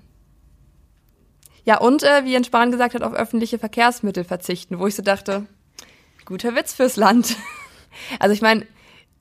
[1.67, 5.01] ja, und äh, wie Jens Spahn gesagt hat, auf öffentliche Verkehrsmittel verzichten, wo ich so
[5.01, 5.45] dachte,
[6.25, 7.35] guter Witz fürs Land.
[8.19, 8.65] also ich meine,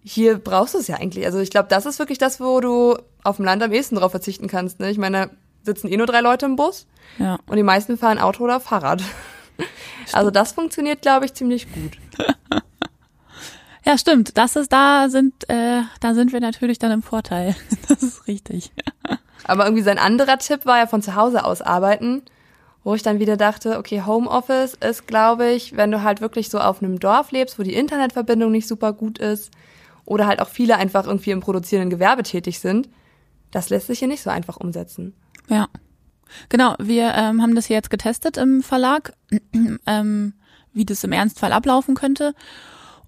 [0.04, 1.26] hier brauchst du es ja eigentlich.
[1.26, 4.12] Also ich glaube, das ist wirklich das, wo du auf dem Land am ehesten drauf
[4.12, 4.78] verzichten kannst.
[4.78, 4.90] Ne?
[4.90, 5.32] Ich meine, da
[5.64, 6.86] sitzen eh nur drei Leute im Bus
[7.18, 7.40] Ja.
[7.46, 9.02] und die meisten fahren Auto oder Fahrrad.
[10.12, 11.98] Also das funktioniert, glaube ich, ziemlich gut.
[13.86, 14.36] Ja, stimmt.
[14.36, 17.54] Das ist, da sind, äh, da sind wir natürlich dann im Vorteil.
[17.88, 18.72] Das ist richtig.
[19.44, 22.22] Aber irgendwie sein anderer Tipp war ja von zu Hause aus arbeiten,
[22.82, 26.58] wo ich dann wieder dachte, okay, Homeoffice ist, glaube ich, wenn du halt wirklich so
[26.58, 29.52] auf einem Dorf lebst, wo die Internetverbindung nicht super gut ist
[30.04, 32.88] oder halt auch viele einfach irgendwie im produzierenden Gewerbe tätig sind,
[33.52, 35.14] das lässt sich hier nicht so einfach umsetzen.
[35.48, 35.68] Ja.
[36.48, 39.12] Genau, wir ähm, haben das hier jetzt getestet im Verlag,
[39.86, 40.34] ähm,
[40.72, 42.34] wie das im Ernstfall ablaufen könnte.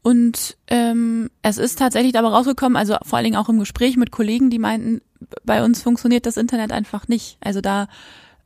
[0.02, 4.10] Und ähm, es ist tatsächlich dabei rausgekommen, also vor allen Dingen auch im Gespräch mit
[4.10, 5.00] Kollegen, die meinten,
[5.44, 7.36] bei uns funktioniert das Internet einfach nicht.
[7.40, 7.88] Also da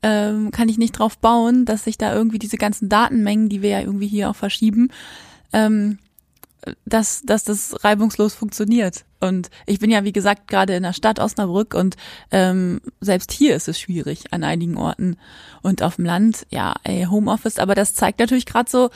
[0.02, 3.70] ähm, kann ich nicht drauf bauen, dass sich da irgendwie diese ganzen Datenmengen, die wir
[3.70, 4.88] ja irgendwie hier auch verschieben,
[5.52, 5.98] ähm,
[6.84, 9.04] dass, dass das reibungslos funktioniert.
[9.20, 11.96] Und ich bin ja, wie gesagt, gerade in der Stadt Osnabrück und
[12.30, 15.16] ähm, selbst hier ist es schwierig an einigen Orten.
[15.62, 18.90] Und auf dem Land, ja, ey, Homeoffice, aber das zeigt natürlich gerade so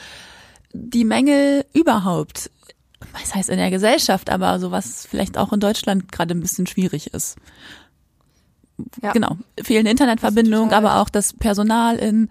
[0.73, 2.51] die Mängel überhaupt.
[3.13, 6.67] Was heißt in der Gesellschaft, aber so was vielleicht auch in Deutschland gerade ein bisschen
[6.67, 7.37] schwierig ist.
[9.01, 9.11] Ja.
[9.11, 9.37] Genau.
[9.61, 12.29] Fehlende Internetverbindung, aber auch das Personal in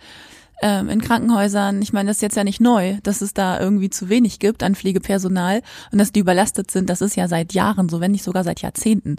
[0.63, 3.91] ähm, in Krankenhäusern, ich meine, das ist jetzt ja nicht neu, dass es da irgendwie
[3.91, 7.89] zu wenig gibt an Pflegepersonal und dass die überlastet sind, das ist ja seit Jahren
[7.89, 9.17] so, wenn nicht sogar seit Jahrzehnten.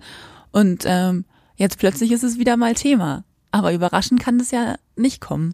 [0.52, 1.26] Und ähm,
[1.56, 3.24] jetzt plötzlich ist es wieder mal Thema.
[3.52, 5.54] Aber überraschend kann das ja nicht kommen.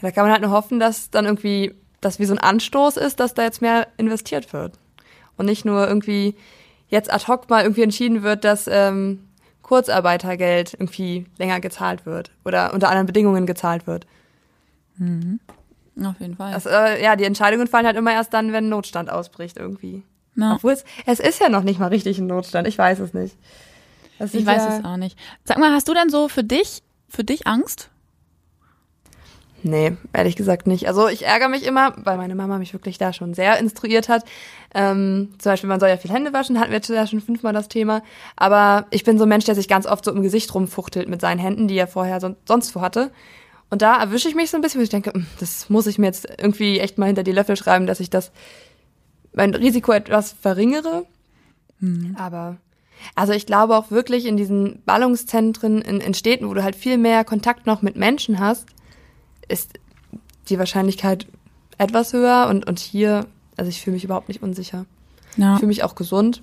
[0.00, 2.96] Ja, da kann man halt nur hoffen, dass dann irgendwie das wie so ein Anstoß
[2.96, 4.74] ist, dass da jetzt mehr investiert wird.
[5.36, 6.36] Und nicht nur irgendwie
[6.88, 9.26] jetzt ad hoc mal irgendwie entschieden wird, dass ähm,
[9.62, 14.06] Kurzarbeitergeld irgendwie länger gezahlt wird oder unter anderen Bedingungen gezahlt wird.
[16.02, 16.52] Auf jeden Fall.
[16.52, 20.02] Das, äh, ja, die Entscheidungen fallen halt immer erst dann, wenn ein Notstand ausbricht irgendwie.
[20.36, 20.54] Ja.
[20.54, 22.66] Obwohl es, es ist ja noch nicht mal richtig ein Notstand.
[22.66, 23.36] Ich weiß es nicht.
[24.18, 25.18] Das Ich weiß ja, es auch nicht.
[25.44, 27.89] Sag mal, hast du denn so für dich, für dich Angst?
[29.62, 30.88] Nee, ehrlich gesagt nicht.
[30.88, 34.24] Also ich ärgere mich immer, weil meine Mama mich wirklich da schon sehr instruiert hat.
[34.74, 37.52] Ähm, zum Beispiel, man soll ja viel Hände waschen, hatten wir jetzt ja schon fünfmal
[37.52, 38.02] das Thema.
[38.36, 41.20] Aber ich bin so ein Mensch, der sich ganz oft so im Gesicht rumfuchtelt mit
[41.20, 43.10] seinen Händen, die er vorher son sonst wo hatte.
[43.68, 45.98] Und da erwische ich mich so ein bisschen, wo ich denke, "Hm, das muss ich
[45.98, 48.32] mir jetzt irgendwie echt mal hinter die Löffel schreiben, dass ich das
[49.32, 51.04] mein Risiko etwas verringere.
[52.16, 52.56] Aber
[53.14, 56.98] also ich glaube auch wirklich in diesen Ballungszentren in, in Städten, wo du halt viel
[56.98, 58.66] mehr Kontakt noch mit Menschen hast,
[59.50, 59.78] ist
[60.48, 61.26] die Wahrscheinlichkeit
[61.78, 64.86] etwas höher und, und hier, also ich fühle mich überhaupt nicht unsicher.
[65.36, 65.54] Ja.
[65.54, 66.42] Ich fühle mich auch gesund.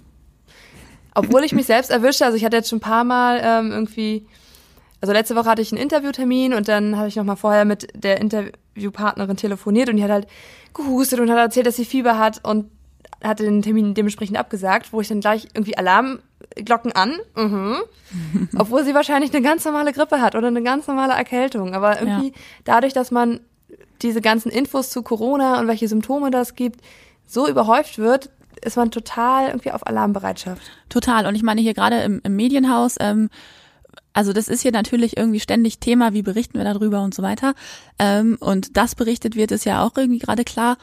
[1.13, 4.25] Obwohl ich mich selbst erwische, also ich hatte jetzt schon ein paar Mal ähm, irgendwie,
[5.01, 7.87] also letzte Woche hatte ich einen Interviewtermin und dann habe ich noch mal vorher mit
[7.95, 10.27] der Interviewpartnerin telefoniert und die hat halt
[10.73, 12.69] gehustet und hat erzählt, dass sie Fieber hat und
[13.23, 15.77] hatte den Termin dementsprechend abgesagt, wo ich dann gleich irgendwie
[16.55, 17.77] Alarmglocken an, mhm.
[18.57, 21.73] obwohl sie wahrscheinlich eine ganz normale Grippe hat oder eine ganz normale Erkältung.
[21.73, 23.39] Aber irgendwie dadurch, dass man
[24.01, 26.81] diese ganzen Infos zu Corona und welche Symptome das gibt,
[27.25, 28.29] so überhäuft wird,
[28.63, 30.61] ist man total irgendwie auf Alarmbereitschaft.
[30.89, 31.25] Total.
[31.25, 33.29] Und ich meine hier gerade im, im Medienhaus, ähm,
[34.13, 37.53] also das ist hier natürlich irgendwie ständig Thema, wie berichten wir darüber und so weiter.
[37.99, 40.77] Ähm, und das berichtet wird, ist ja auch irgendwie gerade klar.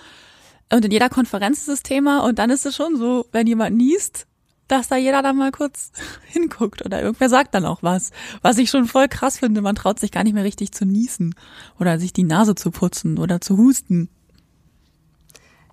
[0.72, 3.76] Und in jeder Konferenz ist das Thema und dann ist es schon so, wenn jemand
[3.76, 4.26] niest,
[4.68, 5.92] dass da jeder dann mal kurz
[6.27, 8.11] hinguckt oder irgendwer sagt dann auch was.
[8.42, 11.35] Was ich schon voll krass finde, man traut sich gar nicht mehr richtig zu niesen
[11.79, 14.09] oder sich die Nase zu putzen oder zu husten.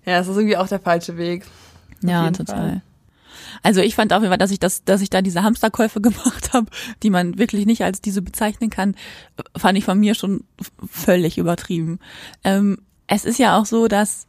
[0.04, 1.46] Ja, das ist irgendwie auch der falsche Weg.
[2.02, 2.56] Ja, total.
[2.56, 2.82] Fall.
[3.62, 6.52] Also ich fand auf jeden Fall, dass ich das, dass ich da diese Hamsterkäufe gemacht
[6.52, 6.66] habe,
[7.02, 8.96] die man wirklich nicht als diese bezeichnen kann,
[9.56, 10.44] fand ich von mir schon
[10.88, 11.98] völlig übertrieben.
[12.44, 14.26] Ähm, es ist ja auch so, dass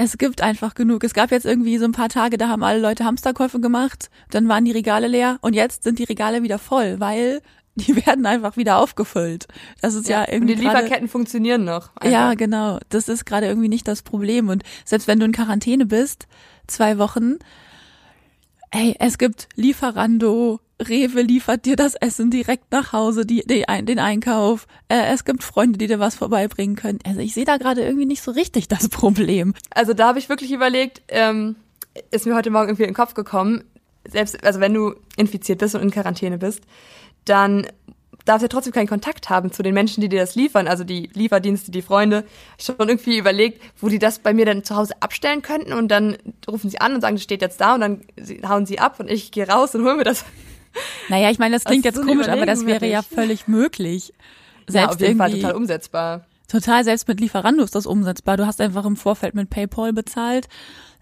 [0.00, 1.02] es gibt einfach genug.
[1.02, 4.48] Es gab jetzt irgendwie so ein paar Tage, da haben alle Leute Hamsterkäufe gemacht, dann
[4.48, 7.42] waren die Regale leer und jetzt sind die Regale wieder voll, weil
[7.74, 9.46] die werden einfach wieder aufgefüllt.
[9.80, 11.90] Das ist ja, und irgendwie die gerade- Lieferketten funktionieren noch.
[11.96, 12.10] Einfach.
[12.10, 12.78] ja, genau.
[12.88, 14.48] Das ist gerade irgendwie nicht das Problem.
[14.48, 16.26] Und selbst wenn du in Quarantäne bist,
[16.68, 17.36] zwei Wochen,
[18.70, 23.98] ey, es gibt Lieferando, Rewe liefert dir das Essen direkt nach Hause, die, die, den
[23.98, 24.66] Einkauf.
[24.88, 27.00] Äh, es gibt Freunde, die dir was vorbeibringen können.
[27.04, 29.54] Also ich sehe da gerade irgendwie nicht so richtig das Problem.
[29.70, 31.56] Also da habe ich wirklich überlegt, ähm,
[32.10, 33.64] ist mir heute Morgen irgendwie in den Kopf gekommen,
[34.08, 36.62] selbst, also wenn du infiziert bist und in Quarantäne bist,
[37.24, 37.66] dann
[38.24, 41.10] darfst ja trotzdem keinen Kontakt haben zu den Menschen, die dir das liefern, also die
[41.14, 42.24] Lieferdienste, die Freunde.
[42.58, 45.88] Ich schon irgendwie überlegt, wo die das bei mir dann zu Hause abstellen könnten und
[45.88, 48.02] dann rufen sie an und sagen, das steht jetzt da und dann
[48.46, 50.24] hauen sie ab und ich gehe raus und hole mir das.
[51.08, 54.12] Naja, ich meine, das klingt Das jetzt so komisch, aber das wäre ja völlig möglich.
[54.66, 56.26] ja, Selbst auf jeden Fall total umsetzbar.
[56.48, 58.36] Total, selbst mit Lieferando ist das umsetzbar.
[58.36, 60.48] Du hast einfach im Vorfeld mit PayPal bezahlt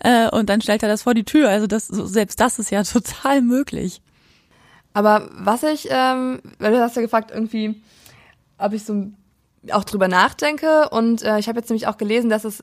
[0.01, 1.49] äh, und dann stellt er das vor die Tür.
[1.49, 4.03] Also das, selbst das ist ja total möglich.
[4.93, 7.81] Aber was ich, ähm, weil du hast ja gefragt, irgendwie,
[8.59, 9.13] ob ich so
[9.73, 10.89] auch drüber nachdenke.
[10.91, 12.63] Und äh, ich habe jetzt nämlich auch gelesen, dass es,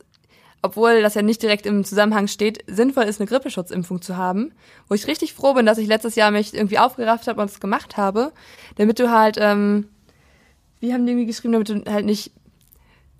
[0.63, 4.53] obwohl das ja nicht direkt im Zusammenhang steht, sinnvoll ist, eine Grippeschutzimpfung zu haben.
[4.87, 7.59] Wo ich richtig froh bin, dass ich letztes Jahr mich irgendwie aufgerafft habe und es
[7.59, 8.31] gemacht habe,
[8.77, 9.89] damit du halt, ähm,
[10.79, 12.31] wie haben die irgendwie geschrieben, damit du halt nicht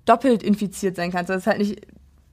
[0.06, 1.30] doppelt infiziert sein kannst.
[1.30, 1.82] Also es halt nicht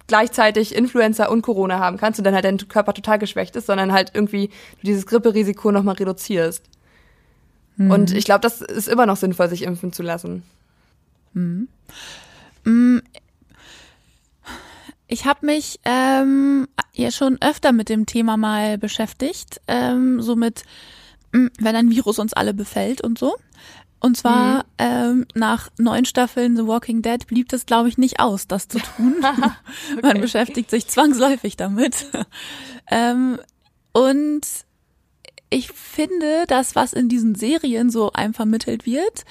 [0.08, 3.91] gleichzeitig Influenza und Corona haben kannst und dann halt dein Körper total geschwächt ist, sondern
[3.91, 6.63] halt irgendwie du dieses Gripperisiko nochmal reduzierst.
[7.89, 10.43] Und ich glaube, das ist immer noch sinnvoll, sich impfen zu lassen.
[15.12, 20.63] Ich habe mich ähm, ja schon öfter mit dem Thema mal beschäftigt, ähm, so mit,
[21.34, 23.36] mh, wenn ein Virus uns alle befällt und so.
[24.00, 28.47] Und zwar ähm, nach neun Staffeln The Walking Dead blieb das, glaube ich, nicht aus,
[28.47, 29.17] das zu tun.
[30.02, 32.06] Man beschäftigt sich zwangsläufig damit.
[32.89, 33.38] ähm,
[33.91, 34.47] und
[35.52, 39.26] ich finde, das, was in diesen Serien so einem vermittelt wird,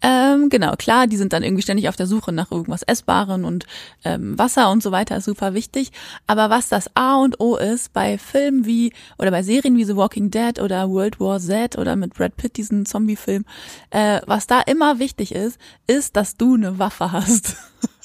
[0.00, 3.66] ähm, genau, klar, die sind dann irgendwie ständig auf der Suche nach irgendwas Essbaren und
[4.04, 5.92] ähm, Wasser und so weiter ist super wichtig.
[6.26, 9.96] Aber was das A und O ist bei Filmen wie oder bei Serien wie The
[9.96, 13.44] Walking Dead oder World War Z oder mit Brad Pitt diesen Zombie-Film,
[13.90, 17.56] äh, was da immer wichtig ist, ist, dass du eine Waffe hast.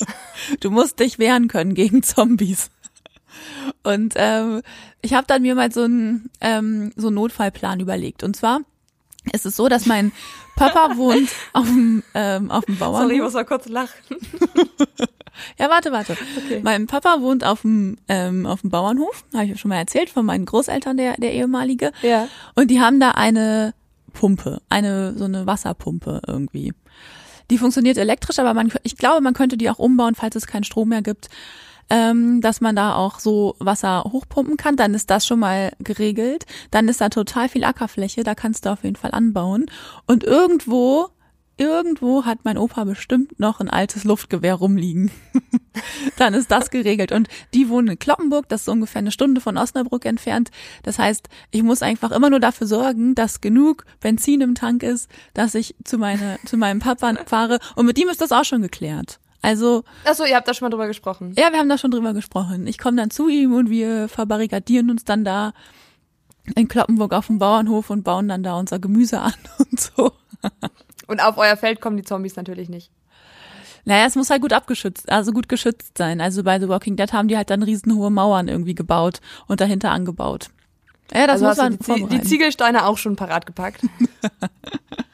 [0.60, 2.70] du musst dich wehren können gegen Zombies.
[3.84, 4.62] Und ähm,
[5.02, 8.24] ich habe dann mir mal so einen ähm, so einen Notfallplan überlegt.
[8.24, 8.62] Und zwar
[9.32, 10.12] ist es so, dass mein
[10.56, 13.02] Papa wohnt auf dem ähm, auf dem Bauernhof.
[13.04, 13.98] Sorry, ich muss mal kurz lachen.
[15.58, 16.18] Ja, warte, warte.
[16.38, 16.60] Okay.
[16.62, 20.26] Mein Papa wohnt auf dem ähm, auf dem Bauernhof, habe ich schon mal erzählt von
[20.26, 21.94] meinen Großeltern der der ehemalige.
[22.02, 22.28] Ja.
[22.54, 23.74] Und die haben da eine
[24.14, 26.74] Pumpe, eine so eine Wasserpumpe irgendwie.
[27.50, 30.64] Die funktioniert elektrisch, aber man, ich glaube, man könnte die auch umbauen, falls es keinen
[30.64, 31.30] Strom mehr gibt,
[31.92, 34.78] ähm, dass man da auch so Wasser hochpumpen kann.
[34.78, 36.46] Dann ist das schon mal geregelt.
[36.72, 39.66] Dann ist da total viel Ackerfläche, da kannst du auf jeden Fall anbauen.
[40.08, 41.10] Und irgendwo,
[41.58, 45.12] irgendwo hat mein Opa bestimmt noch ein altes Luftgewehr rumliegen.
[46.18, 47.12] dann ist das geregelt.
[47.12, 50.50] Und die wohnen in Kloppenburg, das ist ungefähr eine Stunde von Osnabrück entfernt.
[50.84, 55.10] Das heißt, ich muss einfach immer nur dafür sorgen, dass genug Benzin im Tank ist,
[55.34, 57.60] dass ich zu, meine, zu meinem Papa fahre.
[57.76, 59.20] Und mit ihm ist das auch schon geklärt.
[59.42, 61.34] Also, Achso, ihr habt da schon mal drüber gesprochen.
[61.36, 62.68] ja, wir haben da schon drüber gesprochen.
[62.68, 65.54] Ich komme dann zu ihm und wir verbarrikadieren uns dann da
[66.56, 70.12] in Kloppenburg auf dem Bauernhof und bauen dann da unser Gemüse an und so.
[71.08, 72.92] Und auf euer Feld kommen die Zombies natürlich nicht.
[73.84, 76.22] Naja, es muss halt gut abgeschützt, also gut geschützt sein.
[76.22, 79.90] Also bei The Walking Dead haben die halt dann riesenhohe Mauern irgendwie gebaut und dahinter
[79.92, 80.50] angebaut.
[81.14, 82.22] Ja, das also muss man die, die.
[82.22, 83.82] Ziegelsteine auch schon parat gepackt.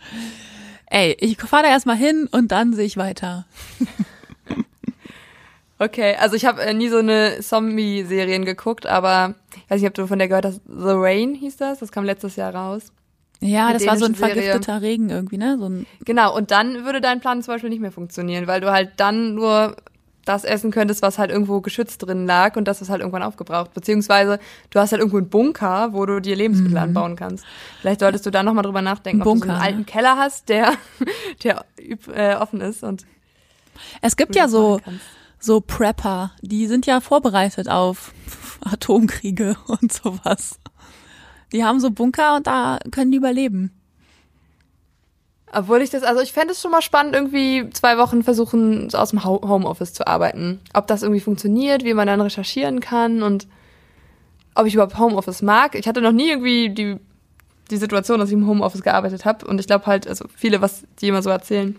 [0.90, 3.46] Ey, ich fahre da erstmal hin und dann sehe ich weiter.
[5.80, 9.94] Okay, also ich habe äh, nie so eine Zombie-Serien geguckt, aber ich weiß nicht, ob
[9.94, 10.62] du von der gehört hast.
[10.66, 12.92] The Rain hieß das, das kam letztes Jahr raus.
[13.40, 14.44] Ja, das war so ein dänische Serie.
[14.52, 15.58] vergifteter Regen irgendwie, ne?
[15.60, 18.72] So ein, Genau, und dann würde dein Plan zum Beispiel nicht mehr funktionieren, weil du
[18.72, 19.76] halt dann nur
[20.26, 23.74] das essen könntest, was halt irgendwo geschützt drin lag und das ist halt irgendwann aufgebraucht.
[23.76, 24.40] Beziehungsweise
[24.72, 27.46] du hast halt irgendwo einen Bunker, wo du dir Lebensmittel anbauen kannst.
[27.80, 29.66] Vielleicht solltest du da nochmal drüber nachdenken, Ein ob du so Bunker, einen ne?
[29.66, 30.74] alten Keller hast, der,
[31.44, 31.64] der
[32.14, 33.06] äh, offen ist und
[34.02, 35.06] es gibt ja so, kannst.
[35.40, 38.14] So Prepper, die sind ja vorbereitet auf
[38.62, 40.60] Atomkriege und sowas.
[41.52, 43.72] Die haben so Bunker und da können die überleben.
[45.54, 48.98] Obwohl ich das, also ich fände es schon mal spannend, irgendwie zwei Wochen versuchen, so
[48.98, 50.60] aus dem Ho- Homeoffice zu arbeiten.
[50.74, 53.48] Ob das irgendwie funktioniert, wie man dann recherchieren kann und
[54.56, 55.76] ob ich überhaupt Homeoffice mag.
[55.76, 56.98] Ich hatte noch nie irgendwie die,
[57.72, 59.46] die Situation, dass ich im Homeoffice gearbeitet habe.
[59.48, 61.78] Und ich glaube halt, also viele, was die immer so erzählen,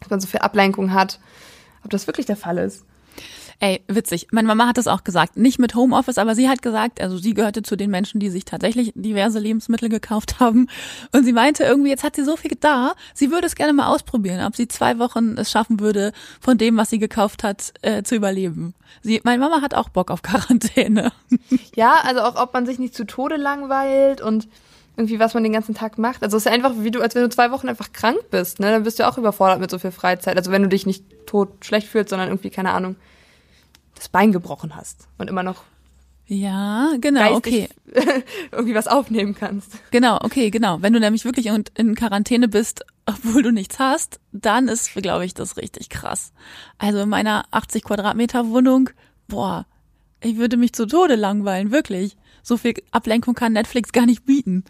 [0.00, 1.18] dass man so viel Ablenkung hat,
[1.84, 2.84] ob das wirklich der Fall ist.
[3.60, 4.28] Ey, witzig.
[4.30, 5.36] Meine Mama hat das auch gesagt.
[5.36, 8.44] Nicht mit Homeoffice, aber sie hat gesagt, also sie gehörte zu den Menschen, die sich
[8.44, 10.68] tatsächlich diverse Lebensmittel gekauft haben.
[11.10, 13.88] Und sie meinte irgendwie, jetzt hat sie so viel da, sie würde es gerne mal
[13.88, 18.04] ausprobieren, ob sie zwei Wochen es schaffen würde, von dem, was sie gekauft hat, äh,
[18.04, 18.74] zu überleben.
[19.02, 21.10] Sie, meine Mama hat auch Bock auf Quarantäne.
[21.74, 24.46] Ja, also auch, ob man sich nicht zu Tode langweilt und
[24.98, 26.22] irgendwie, was man den ganzen Tag macht.
[26.22, 28.60] Also es ist ja einfach, wie du, als wenn du zwei Wochen einfach krank bist,
[28.60, 28.70] ne?
[28.70, 30.36] Dann bist du auch überfordert mit so viel Freizeit.
[30.36, 32.96] Also wenn du dich nicht tot schlecht fühlst, sondern irgendwie, keine Ahnung,
[33.94, 35.62] das Bein gebrochen hast und immer noch
[36.26, 37.68] Ja, genau, okay.
[38.52, 39.72] irgendwie was aufnehmen kannst.
[39.90, 40.82] Genau, okay, genau.
[40.82, 45.32] Wenn du nämlich wirklich in Quarantäne bist obwohl du nichts hast, dann ist, glaube ich,
[45.32, 46.32] das richtig krass.
[46.76, 48.90] Also in meiner 80 Quadratmeter Wohnung,
[49.28, 49.66] boah,
[50.20, 52.18] ich würde mich zu Tode langweilen, wirklich.
[52.42, 54.64] So viel Ablenkung kann Netflix gar nicht bieten.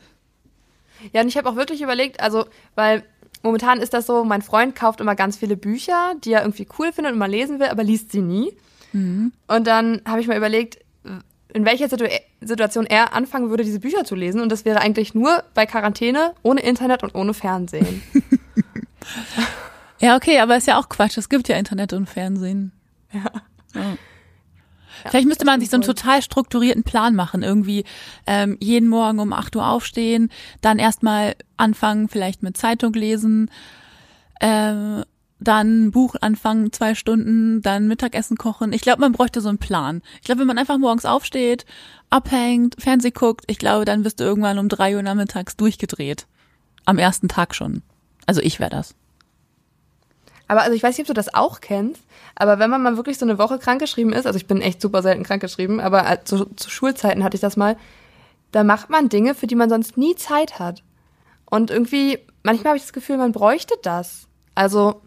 [1.12, 3.04] Ja, und ich habe auch wirklich überlegt, also, weil
[3.42, 6.92] momentan ist das so, mein Freund kauft immer ganz viele Bücher, die er irgendwie cool
[6.92, 8.52] findet und mal lesen will, aber liest sie nie.
[8.92, 9.32] Mhm.
[9.46, 10.78] Und dann habe ich mal überlegt,
[11.52, 12.04] in welcher Situ
[12.40, 14.40] Situation er anfangen würde, diese Bücher zu lesen.
[14.40, 18.02] Und das wäre eigentlich nur bei Quarantäne, ohne Internet und ohne Fernsehen.
[19.98, 21.18] ja, okay, aber ist ja auch Quatsch.
[21.18, 22.72] Es gibt ja Internet und Fernsehen.
[23.12, 23.94] Ja.
[25.04, 25.10] Ja.
[25.10, 27.42] Vielleicht müsste man sich so einen total strukturierten Plan machen.
[27.42, 27.84] Irgendwie
[28.26, 30.30] ähm, jeden Morgen um 8 Uhr aufstehen,
[30.60, 33.50] dann erstmal anfangen, vielleicht mit Zeitung lesen,
[34.40, 35.02] äh,
[35.40, 38.72] dann Buch anfangen, zwei Stunden, dann Mittagessen kochen.
[38.72, 40.02] Ich glaube, man bräuchte so einen Plan.
[40.16, 41.64] Ich glaube, wenn man einfach morgens aufsteht,
[42.10, 46.26] abhängt, Fernseh guckt, ich glaube, dann wirst du irgendwann um drei Uhr nachmittags durchgedreht.
[46.84, 47.82] Am ersten Tag schon.
[48.26, 48.94] Also ich wäre das.
[50.48, 52.02] Aber also ich weiß nicht, ob du das auch kennst,
[52.34, 55.02] aber wenn man mal wirklich so eine Woche krankgeschrieben ist, also ich bin echt super
[55.02, 57.76] selten krankgeschrieben, aber zu, zu Schulzeiten hatte ich das mal,
[58.50, 60.82] da macht man Dinge, für die man sonst nie Zeit hat.
[61.44, 64.26] Und irgendwie, manchmal habe ich das Gefühl, man bräuchte das.
[64.54, 65.02] Also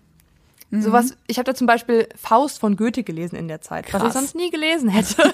[0.72, 0.82] Mhm.
[0.82, 4.02] Sowas, ich habe da zum Beispiel Faust von Goethe gelesen in der Zeit, Krass.
[4.02, 5.34] was ich sonst nie gelesen hätte.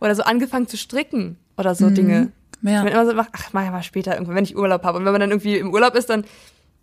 [0.00, 1.94] oder so angefangen zu stricken oder so mhm.
[1.96, 2.32] Dinge.
[2.62, 2.78] Ja.
[2.78, 4.98] Ich bin immer so, ach, mach ich mal später irgendwann, wenn ich Urlaub habe.
[4.98, 6.24] Und wenn man dann irgendwie im Urlaub ist, dann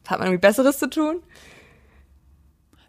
[0.07, 1.21] hat man irgendwie Besseres zu tun.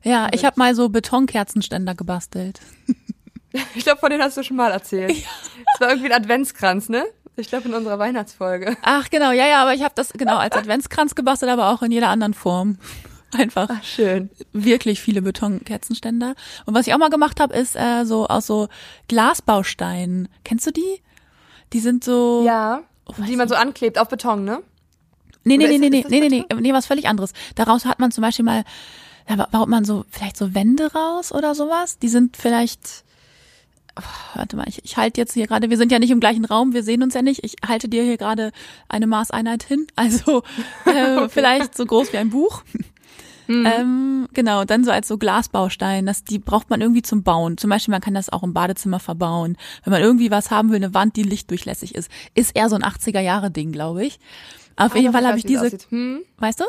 [0.02, 2.60] Ja, ich habe mal so Betonkerzenständer gebastelt.
[3.74, 5.10] ich glaube, von denen hast du schon mal erzählt.
[5.10, 5.80] Es ja.
[5.80, 7.04] war irgendwie ein Adventskranz, ne?
[7.36, 8.76] Ich glaube in unserer Weihnachtsfolge.
[8.82, 11.92] Ach genau, ja, ja, aber ich habe das genau als Adventskranz gebastelt, aber auch in
[11.92, 12.78] jeder anderen Form.
[13.36, 13.68] Einfach.
[13.70, 14.30] Ach, schön.
[14.52, 16.34] Wirklich viele Betonkerzenständer.
[16.64, 18.68] Und was ich auch mal gemacht habe, ist äh, so aus so
[19.08, 20.28] Glasbausteinen.
[20.44, 21.02] Kennst du die?
[21.72, 22.44] Die sind so.
[22.46, 22.82] Ja.
[23.06, 24.62] Oh, die man so anklebt auf Beton, ne?
[25.46, 27.32] Nee, nee, nee, nee, nee, nee, nee, nee, was völlig anderes.
[27.54, 28.64] Daraus hat man zum Beispiel mal,
[29.28, 31.98] da baut man so, vielleicht so Wände raus oder sowas.
[32.00, 33.04] Die sind vielleicht,
[33.96, 34.02] oh,
[34.34, 36.74] warte mal, ich, ich halte jetzt hier gerade, wir sind ja nicht im gleichen Raum,
[36.74, 37.44] wir sehen uns ja nicht.
[37.44, 38.50] Ich halte dir hier gerade
[38.88, 39.86] eine Maßeinheit hin.
[39.96, 40.42] Also
[40.84, 41.28] äh, okay.
[41.28, 42.64] vielleicht so groß wie ein Buch.
[43.46, 43.66] Mhm.
[43.66, 47.56] Ähm, genau, dann so als so Glasbaustein, das, die braucht man irgendwie zum Bauen.
[47.56, 49.56] Zum Beispiel, man kann das auch im Badezimmer verbauen.
[49.84, 52.10] Wenn man irgendwie was haben will, eine Wand, die lichtdurchlässig ist.
[52.34, 54.18] Ist eher so ein 80er-Jahre-Ding, glaube ich.
[54.76, 56.22] Auf jeden Fall habe ich diese, hm?
[56.38, 56.64] weißt du?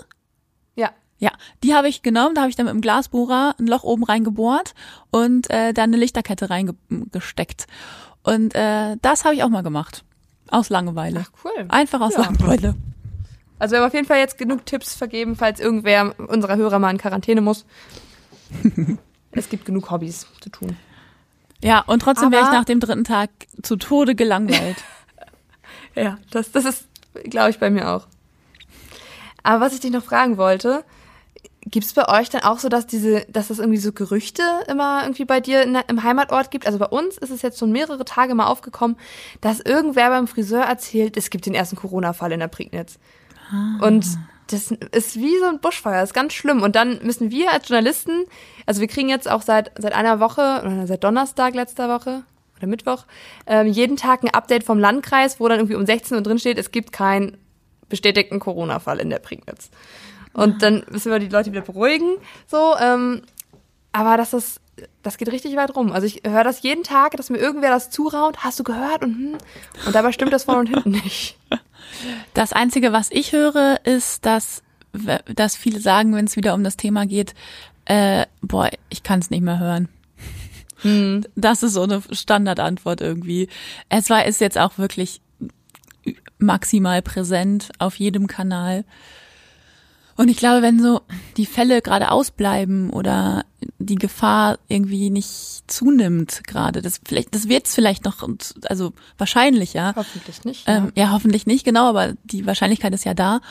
[0.75, 0.91] Ja.
[1.19, 1.31] Ja,
[1.63, 4.75] die habe ich genommen, da habe ich dann mit dem Glasbohrer ein Loch oben reingebohrt
[5.11, 7.67] und äh, dann eine Lichterkette reingesteckt.
[8.23, 10.03] Und äh, das habe ich auch mal gemacht.
[10.49, 11.25] Aus Langeweile.
[11.25, 11.65] Ach cool.
[11.69, 12.21] Einfach aus ja.
[12.21, 12.75] Langeweile.
[13.59, 16.91] Also wir haben auf jeden Fall jetzt genug Tipps vergeben, falls irgendwer unserer Hörer mal
[16.91, 17.65] in Quarantäne muss.
[19.31, 20.77] es gibt genug Hobbys zu tun.
[21.63, 23.29] Ja, und trotzdem wäre ich nach dem dritten Tag
[23.63, 24.77] zu Tode gelangweilt.
[25.95, 26.87] ja, das, das ist,
[27.23, 28.07] glaube ich, bei mir auch.
[29.43, 30.83] Aber was ich dich noch fragen wollte,
[31.69, 35.01] Gibt es bei euch dann auch so, dass diese, dass es irgendwie so Gerüchte immer
[35.03, 36.65] irgendwie bei dir in, im Heimatort gibt?
[36.65, 38.95] Also bei uns ist es jetzt schon mehrere Tage mal aufgekommen,
[39.41, 42.99] dass irgendwer beim Friseur erzählt, es gibt den ersten Corona-Fall in der Prignitz.
[43.51, 43.85] Ah.
[43.85, 44.05] Und
[44.49, 46.61] das ist wie so ein Buschfeuer, das ist ganz schlimm.
[46.61, 48.25] Und dann müssen wir als Journalisten,
[48.65, 52.23] also wir kriegen jetzt auch seit, seit einer Woche, oder seit Donnerstag letzter Woche,
[52.57, 53.05] oder Mittwoch,
[53.45, 56.57] ähm, jeden Tag ein Update vom Landkreis, wo dann irgendwie um 16 Uhr drin steht,
[56.57, 57.37] es gibt keinen
[57.89, 59.69] bestätigten Corona-Fall in der Prignitz.
[60.33, 62.17] Und dann müssen wir die Leute wieder beruhigen.
[62.45, 63.23] So, ähm,
[63.91, 64.61] aber das ist,
[65.01, 65.91] das geht richtig weit rum.
[65.91, 68.43] Also ich höre das jeden Tag, dass mir irgendwer das zuraunt.
[68.43, 69.03] Hast du gehört?
[69.03, 69.37] Und, hm.
[69.85, 71.37] und dabei stimmt das vorne und hinten nicht.
[72.33, 74.61] Das Einzige, was ich höre, ist, dass,
[75.33, 77.33] dass viele sagen, wenn es wieder um das Thema geht,
[77.85, 79.89] äh, boah, ich kann es nicht mehr hören.
[80.81, 81.23] Hm.
[81.35, 83.47] Das ist so eine Standardantwort irgendwie.
[83.89, 85.21] Es war, ist jetzt auch wirklich
[86.39, 88.85] maximal präsent auf jedem Kanal.
[90.15, 91.01] Und ich glaube, wenn so
[91.37, 93.45] die Fälle gerade ausbleiben oder
[93.77, 98.27] die Gefahr irgendwie nicht zunimmt gerade, das vielleicht, das wird's vielleicht noch,
[98.63, 99.93] also wahrscheinlich ja.
[99.95, 100.63] Hoffentlich nicht.
[100.65, 101.05] Ähm, ja.
[101.05, 103.41] ja, hoffentlich nicht, genau, aber die Wahrscheinlichkeit ist ja da.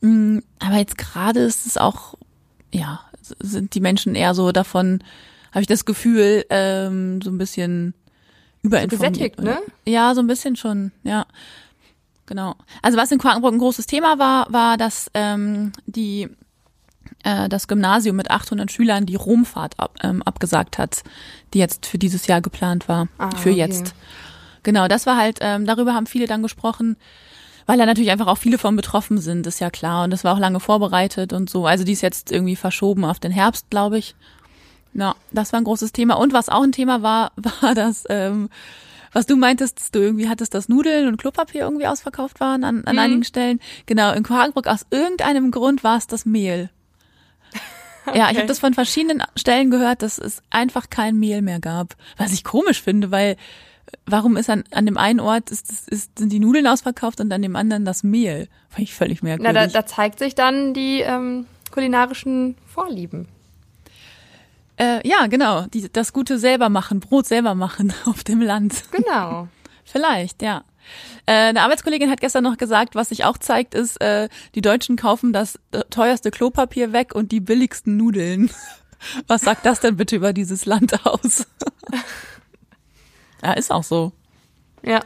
[0.00, 2.14] Mm, aber jetzt gerade ist es auch,
[2.72, 3.00] ja,
[3.38, 5.02] sind die Menschen eher so davon,
[5.56, 7.94] habe ich das Gefühl, ähm, so ein bisschen
[8.60, 9.14] überinformiert.
[9.14, 9.58] Gesättigt, ne?
[9.86, 11.24] Ja, so ein bisschen schon, ja.
[12.26, 12.56] Genau.
[12.82, 16.28] Also was in Quakenbrück ein großes Thema war, war, dass ähm, die
[17.24, 21.02] äh, das Gymnasium mit 800 Schülern die Romfahrt ab, ähm, abgesagt hat,
[21.54, 23.58] die jetzt für dieses Jahr geplant war, ah, für okay.
[23.58, 23.94] jetzt.
[24.62, 26.98] Genau, das war halt, ähm, darüber haben viele dann gesprochen,
[27.64, 30.04] weil da natürlich einfach auch viele von betroffen sind, ist ja klar.
[30.04, 31.64] Und das war auch lange vorbereitet und so.
[31.64, 34.14] Also die ist jetzt irgendwie verschoben auf den Herbst, glaube ich.
[34.98, 36.14] Ja, das war ein großes Thema.
[36.14, 38.48] Und was auch ein Thema war, war, dass ähm,
[39.12, 42.84] Was du meintest, dass du irgendwie hattest, dass Nudeln und Klopapier irgendwie ausverkauft waren an,
[42.84, 43.00] an Mhm.
[43.00, 43.60] einigen Stellen.
[43.86, 46.70] Genau, in Hagenburg aus irgendeinem Grund war es das Mehl.
[48.14, 51.96] Ja, ich habe das von verschiedenen Stellen gehört, dass es einfach kein Mehl mehr gab.
[52.16, 53.36] Was ich komisch finde, weil äh,
[54.06, 57.32] warum ist an, an dem einen Ort ist, ist, ist, sind die Nudeln ausverkauft und
[57.32, 58.46] an dem anderen das Mehl?
[58.68, 59.72] Fand ich völlig Na, merkwürdig.
[59.72, 63.26] da, da zeigt sich dann die ähm, kulinarischen Vorlieben.
[64.78, 68.84] Äh, ja, genau, die, das gute selber machen, Brot selber machen auf dem Land.
[68.90, 69.48] Genau.
[69.84, 70.64] Vielleicht, ja.
[71.26, 74.96] Äh, eine Arbeitskollegin hat gestern noch gesagt, was sich auch zeigt, ist, äh, die Deutschen
[74.96, 75.58] kaufen das
[75.90, 78.50] teuerste Klopapier weg und die billigsten Nudeln.
[79.26, 81.46] Was sagt das denn bitte über dieses Land aus?
[83.42, 84.12] ja, ist auch so.
[84.82, 85.00] Ja.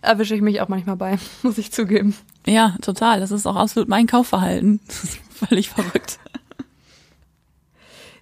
[0.00, 2.16] Erwische ich mich auch manchmal bei, muss ich zugeben.
[2.46, 3.20] Ja, total.
[3.20, 4.80] Das ist auch absolut mein Kaufverhalten.
[4.86, 6.18] Das ist völlig verrückt.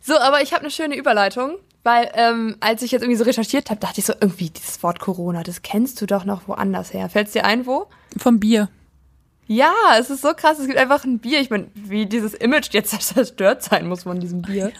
[0.05, 3.70] So, aber ich habe eine schöne Überleitung, weil ähm, als ich jetzt irgendwie so recherchiert
[3.70, 7.09] habe, dachte ich so, irgendwie dieses Wort Corona, das kennst du doch noch woanders her.
[7.09, 7.86] Fällt's dir ein, wo?
[8.18, 8.68] Vom Bier.
[9.46, 11.40] Ja, es ist so krass, es gibt einfach ein Bier.
[11.40, 14.72] Ich meine, wie dieses Image jetzt zerstört sein muss von diesem Bier.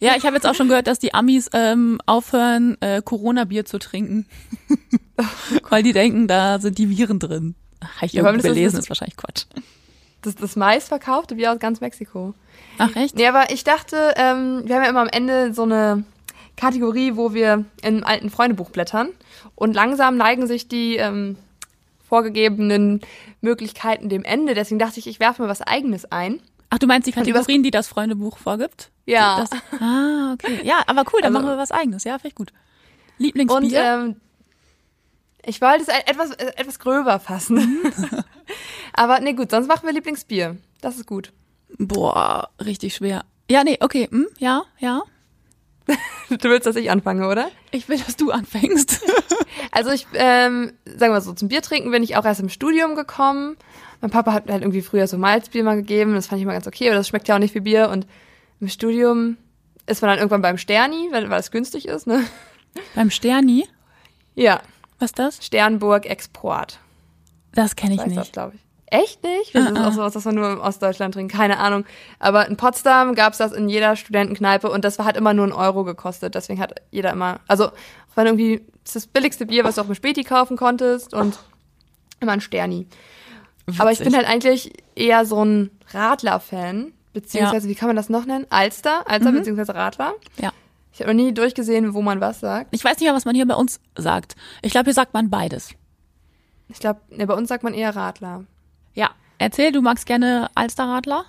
[0.00, 3.78] Ja, ich habe jetzt auch schon gehört, dass die Amis ähm, aufhören, äh, Corona-Bier zu
[3.78, 4.26] trinken.
[5.68, 7.54] Weil die denken, da sind die Viren drin.
[7.96, 9.44] Habe ich Ja, irgendwo ist- gelesen, das- ist wahrscheinlich Quatsch.
[10.22, 12.34] Das das meistverkaufte Bier aus ganz Mexiko.
[12.78, 13.16] Ach echt?
[13.16, 16.04] Nee, aber ich dachte, ähm, wir haben ja immer am Ende so eine
[16.56, 19.08] Kategorie, wo wir im alten Freundebuch blättern.
[19.54, 21.36] Und langsam neigen sich die ähm,
[22.08, 23.00] vorgegebenen
[23.40, 24.54] Möglichkeiten dem Ende.
[24.54, 26.40] Deswegen dachte ich, ich werfe mal was Eigenes ein.
[26.70, 28.90] Ach, du meinst die Kategorien, die das Freundebuch vorgibt?
[29.06, 29.40] Ja.
[29.40, 29.50] Das,
[29.80, 30.60] ah, okay.
[30.62, 32.04] Ja, aber cool, dann Also- machen wir was eigenes.
[32.04, 32.52] Ja, finde ich gut.
[33.18, 33.82] Und Lieblingsbier?
[33.82, 34.16] ähm,
[35.44, 37.82] ich wollte es e- etwas, äh, etwas gröber fassen.
[38.92, 40.56] aber nee, gut, sonst machen wir Lieblingsbier.
[40.80, 41.32] Das ist gut.
[41.78, 43.24] Boah, richtig schwer.
[43.50, 44.08] Ja, nee, okay.
[44.10, 45.02] Hm, ja, ja.
[46.28, 47.50] Du willst, dass ich anfange, oder?
[47.72, 49.00] Ich will, dass du anfängst.
[49.70, 52.94] Also ich, ähm, sagen wir so, zum Bier trinken bin ich auch erst im Studium
[52.94, 53.56] gekommen.
[54.00, 56.52] Mein Papa hat mir halt irgendwie früher so Malzbier mal gegeben, das fand ich mal
[56.52, 57.88] ganz okay, aber das schmeckt ja auch nicht wie Bier.
[57.88, 58.06] Und
[58.60, 59.36] im Studium
[59.86, 62.24] ist man dann irgendwann beim Sterni, weil, weil es günstig ist, ne?
[62.94, 63.66] Beim Sterni?
[64.34, 64.60] Ja,
[65.02, 65.44] Was ist das?
[65.44, 66.78] Sternburg Export.
[67.54, 68.32] Das kenne ich das, nicht.
[68.32, 68.60] glaube ich.
[68.86, 69.54] Echt nicht?
[69.54, 69.88] Das ist Ah, ah.
[69.88, 71.84] auch sowas, das man nur in Ostdeutschland trinkt, keine Ahnung.
[72.18, 75.82] Aber in Potsdam gab's das in jeder Studentenkneipe und das hat immer nur einen Euro
[75.84, 76.34] gekostet.
[76.34, 77.72] Deswegen hat jeder immer, also auch
[78.16, 81.38] wenn irgendwie das ist das billigste Bier, was du auch im Späti kaufen konntest und
[82.20, 82.86] immer ein Sterni.
[83.78, 84.18] Aber ich bin Witzig.
[84.18, 88.46] halt eigentlich eher so ein Radler-Fan, beziehungsweise, wie kann man das noch nennen?
[88.50, 89.36] Alster, Alster Mhm.
[89.38, 90.14] beziehungsweise Radler.
[90.38, 90.52] Ja.
[90.92, 92.68] Ich habe noch nie durchgesehen, wo man was sagt.
[92.74, 94.36] Ich weiß nicht mehr, was man hier bei uns sagt.
[94.60, 95.70] Ich glaube, hier sagt man beides.
[96.68, 98.44] Ich glaube, ne, bei uns sagt man eher Radler.
[98.94, 99.10] Ja.
[99.38, 101.24] Erzähl, du magst gerne Alsterradler?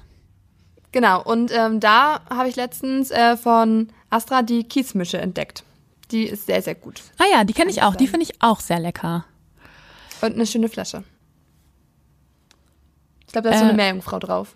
[0.91, 5.63] Genau, und ähm, da habe ich letztens äh, von Astra die Kiesmische entdeckt.
[6.11, 7.01] Die ist sehr, sehr gut.
[7.17, 7.95] Ah ja, die kenne ich auch.
[7.95, 9.25] Die finde ich auch sehr lecker.
[10.21, 11.03] Und eine schöne Flasche.
[13.25, 13.69] Ich glaube, da ist so Äh.
[13.69, 14.55] eine Meerjungfrau drauf.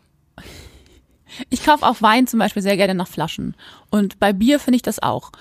[1.49, 3.55] Ich kaufe auch Wein zum Beispiel sehr gerne nach Flaschen.
[3.89, 5.31] Und bei Bier finde ich das auch.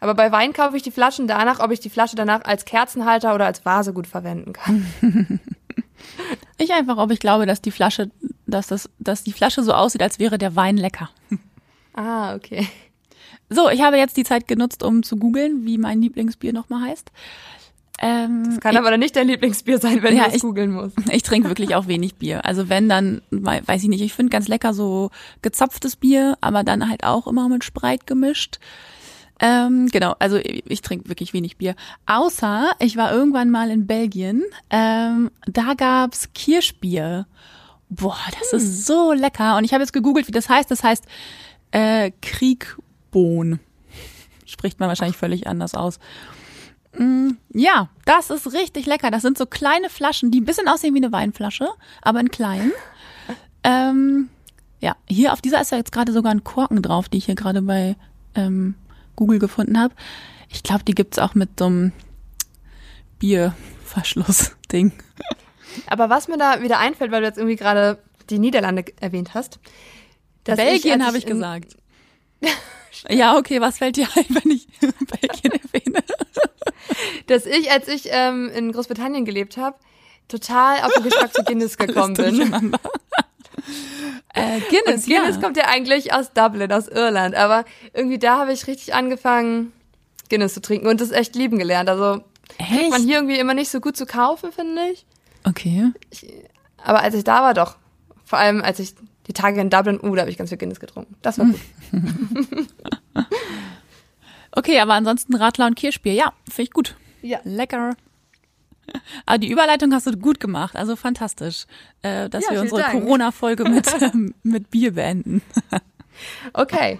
[0.00, 3.34] Aber bei Wein kaufe ich die Flaschen danach, ob ich die Flasche danach als Kerzenhalter
[3.34, 4.86] oder als Vase gut verwenden kann.
[6.58, 8.10] Ich einfach, ob ich glaube, dass die Flasche,
[8.46, 11.10] dass das, dass die Flasche so aussieht, als wäre der Wein lecker.
[11.94, 12.66] Ah, okay.
[13.50, 17.12] So, ich habe jetzt die Zeit genutzt, um zu googeln, wie mein Lieblingsbier nochmal heißt.
[18.00, 20.96] Ähm, Kann aber dann nicht dein Lieblingsbier sein, wenn Ja, du es ich- googeln musst.
[21.12, 22.44] Ich trinke wirklich auch wenig Bier.
[22.44, 25.10] Also wenn dann, wei- weiß ich nicht, ich finde ganz lecker so
[25.42, 28.58] gezapftes Bier, aber dann halt auch immer mit Spreit gemischt.
[29.40, 31.74] Ähm, genau, also ich, ich trinke wirklich wenig Bier.
[32.06, 37.26] Außer ich war irgendwann mal in Belgien, ähm, da gab's Kirschbier.
[37.88, 39.56] Boah, das ist so lecker.
[39.58, 40.70] Und ich habe jetzt gegoogelt, wie das heißt.
[40.70, 41.04] Das heißt
[41.72, 43.60] äh, Kriegbohn.
[44.46, 45.98] Spricht man wahrscheinlich völlig anders aus.
[47.54, 49.10] Ja, das ist richtig lecker.
[49.10, 51.68] Das sind so kleine Flaschen, die ein bisschen aussehen wie eine Weinflasche,
[52.02, 52.72] aber in klein.
[53.64, 54.28] Ähm,
[54.80, 57.36] ja, hier auf dieser ist ja jetzt gerade sogar ein Korken drauf, die ich hier
[57.36, 57.94] gerade bei
[58.34, 58.74] ähm,
[59.14, 59.94] Google gefunden habe.
[60.48, 61.92] Ich glaube, die gibt's auch mit so einem
[63.20, 64.90] Bierverschluss-Ding.
[65.86, 67.98] Aber was mir da wieder einfällt, weil du jetzt irgendwie gerade
[68.30, 69.60] die Niederlande erwähnt hast.
[70.44, 71.76] Belgien habe ich in- gesagt.
[73.08, 76.04] ja, okay, was fällt dir ein, wenn ich Belgien erwähne?
[77.26, 79.76] Dass ich, als ich ähm, in Großbritannien gelebt habe,
[80.28, 82.74] total auf den Geschmack zu Guinness gekommen bin.
[84.34, 85.40] Äh, Guinness, Und Guinness ja.
[85.40, 87.34] kommt ja eigentlich aus Dublin, aus Irland.
[87.34, 89.72] Aber irgendwie da habe ich richtig angefangen,
[90.28, 91.88] Guinness zu trinken und das echt lieben gelernt.
[91.88, 92.22] Also
[92.58, 93.08] kriegt man Echt?
[93.08, 95.06] hier irgendwie immer nicht so gut zu kaufen, finde ich.
[95.44, 95.92] Okay.
[96.78, 97.76] Aber als ich da war, doch.
[98.24, 98.94] Vor allem, als ich
[99.26, 101.14] die Tage in Dublin, uh, da habe ich ganz viel Guinness getrunken.
[101.22, 101.60] Das war gut.
[104.54, 106.94] Okay, aber ansonsten Radler und Kirschbier, ja, finde ich gut.
[107.22, 107.40] Ja.
[107.44, 107.96] Lecker.
[109.26, 111.66] Aber die Überleitung hast du gut gemacht, also fantastisch,
[112.02, 112.82] äh, dass Ja, wir unsere.
[112.82, 115.40] Corona-Folge mit, ähm, mit Bier beenden.
[116.52, 116.98] Okay.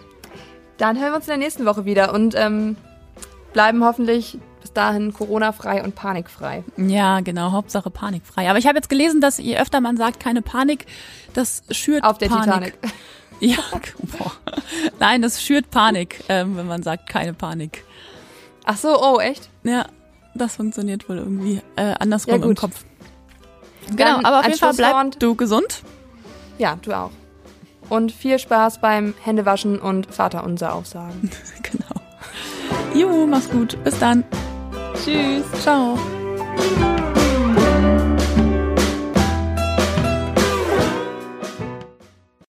[0.79, 2.77] Dann hören wir uns in der nächsten Woche wieder und ähm,
[3.53, 4.39] bleiben hoffentlich
[4.73, 6.65] bis dahin Corona-frei und panikfrei.
[6.77, 8.49] Ja, genau, Hauptsache panikfrei.
[8.49, 10.87] Aber ich habe jetzt gelesen, dass je öfter man sagt, keine Panik,
[11.35, 12.45] das schürt Auf der Panik.
[12.45, 12.75] Titanic.
[13.41, 13.57] Ja,
[14.19, 14.31] boah.
[15.01, 17.85] nein, das schürt Panik, ähm, wenn man sagt, keine Panik.
[18.65, 19.51] Ach so, oh, echt?
[19.65, 19.87] Ja,
[20.37, 22.55] das funktioniert wohl irgendwie äh, andersrum Ja, im.
[22.55, 22.85] Kopf.
[23.89, 25.83] Dann Genau, aber auf jeden Fall bleib du gesund.
[26.59, 27.11] Ja, du auch.
[27.89, 31.29] Und viel Spaß beim Händewaschen und Vaterunser aufsagen.
[31.65, 31.93] genau.
[32.95, 33.77] Jo, mach's gut.
[33.83, 34.23] Bis dann.
[34.95, 37.12] 继续上哦。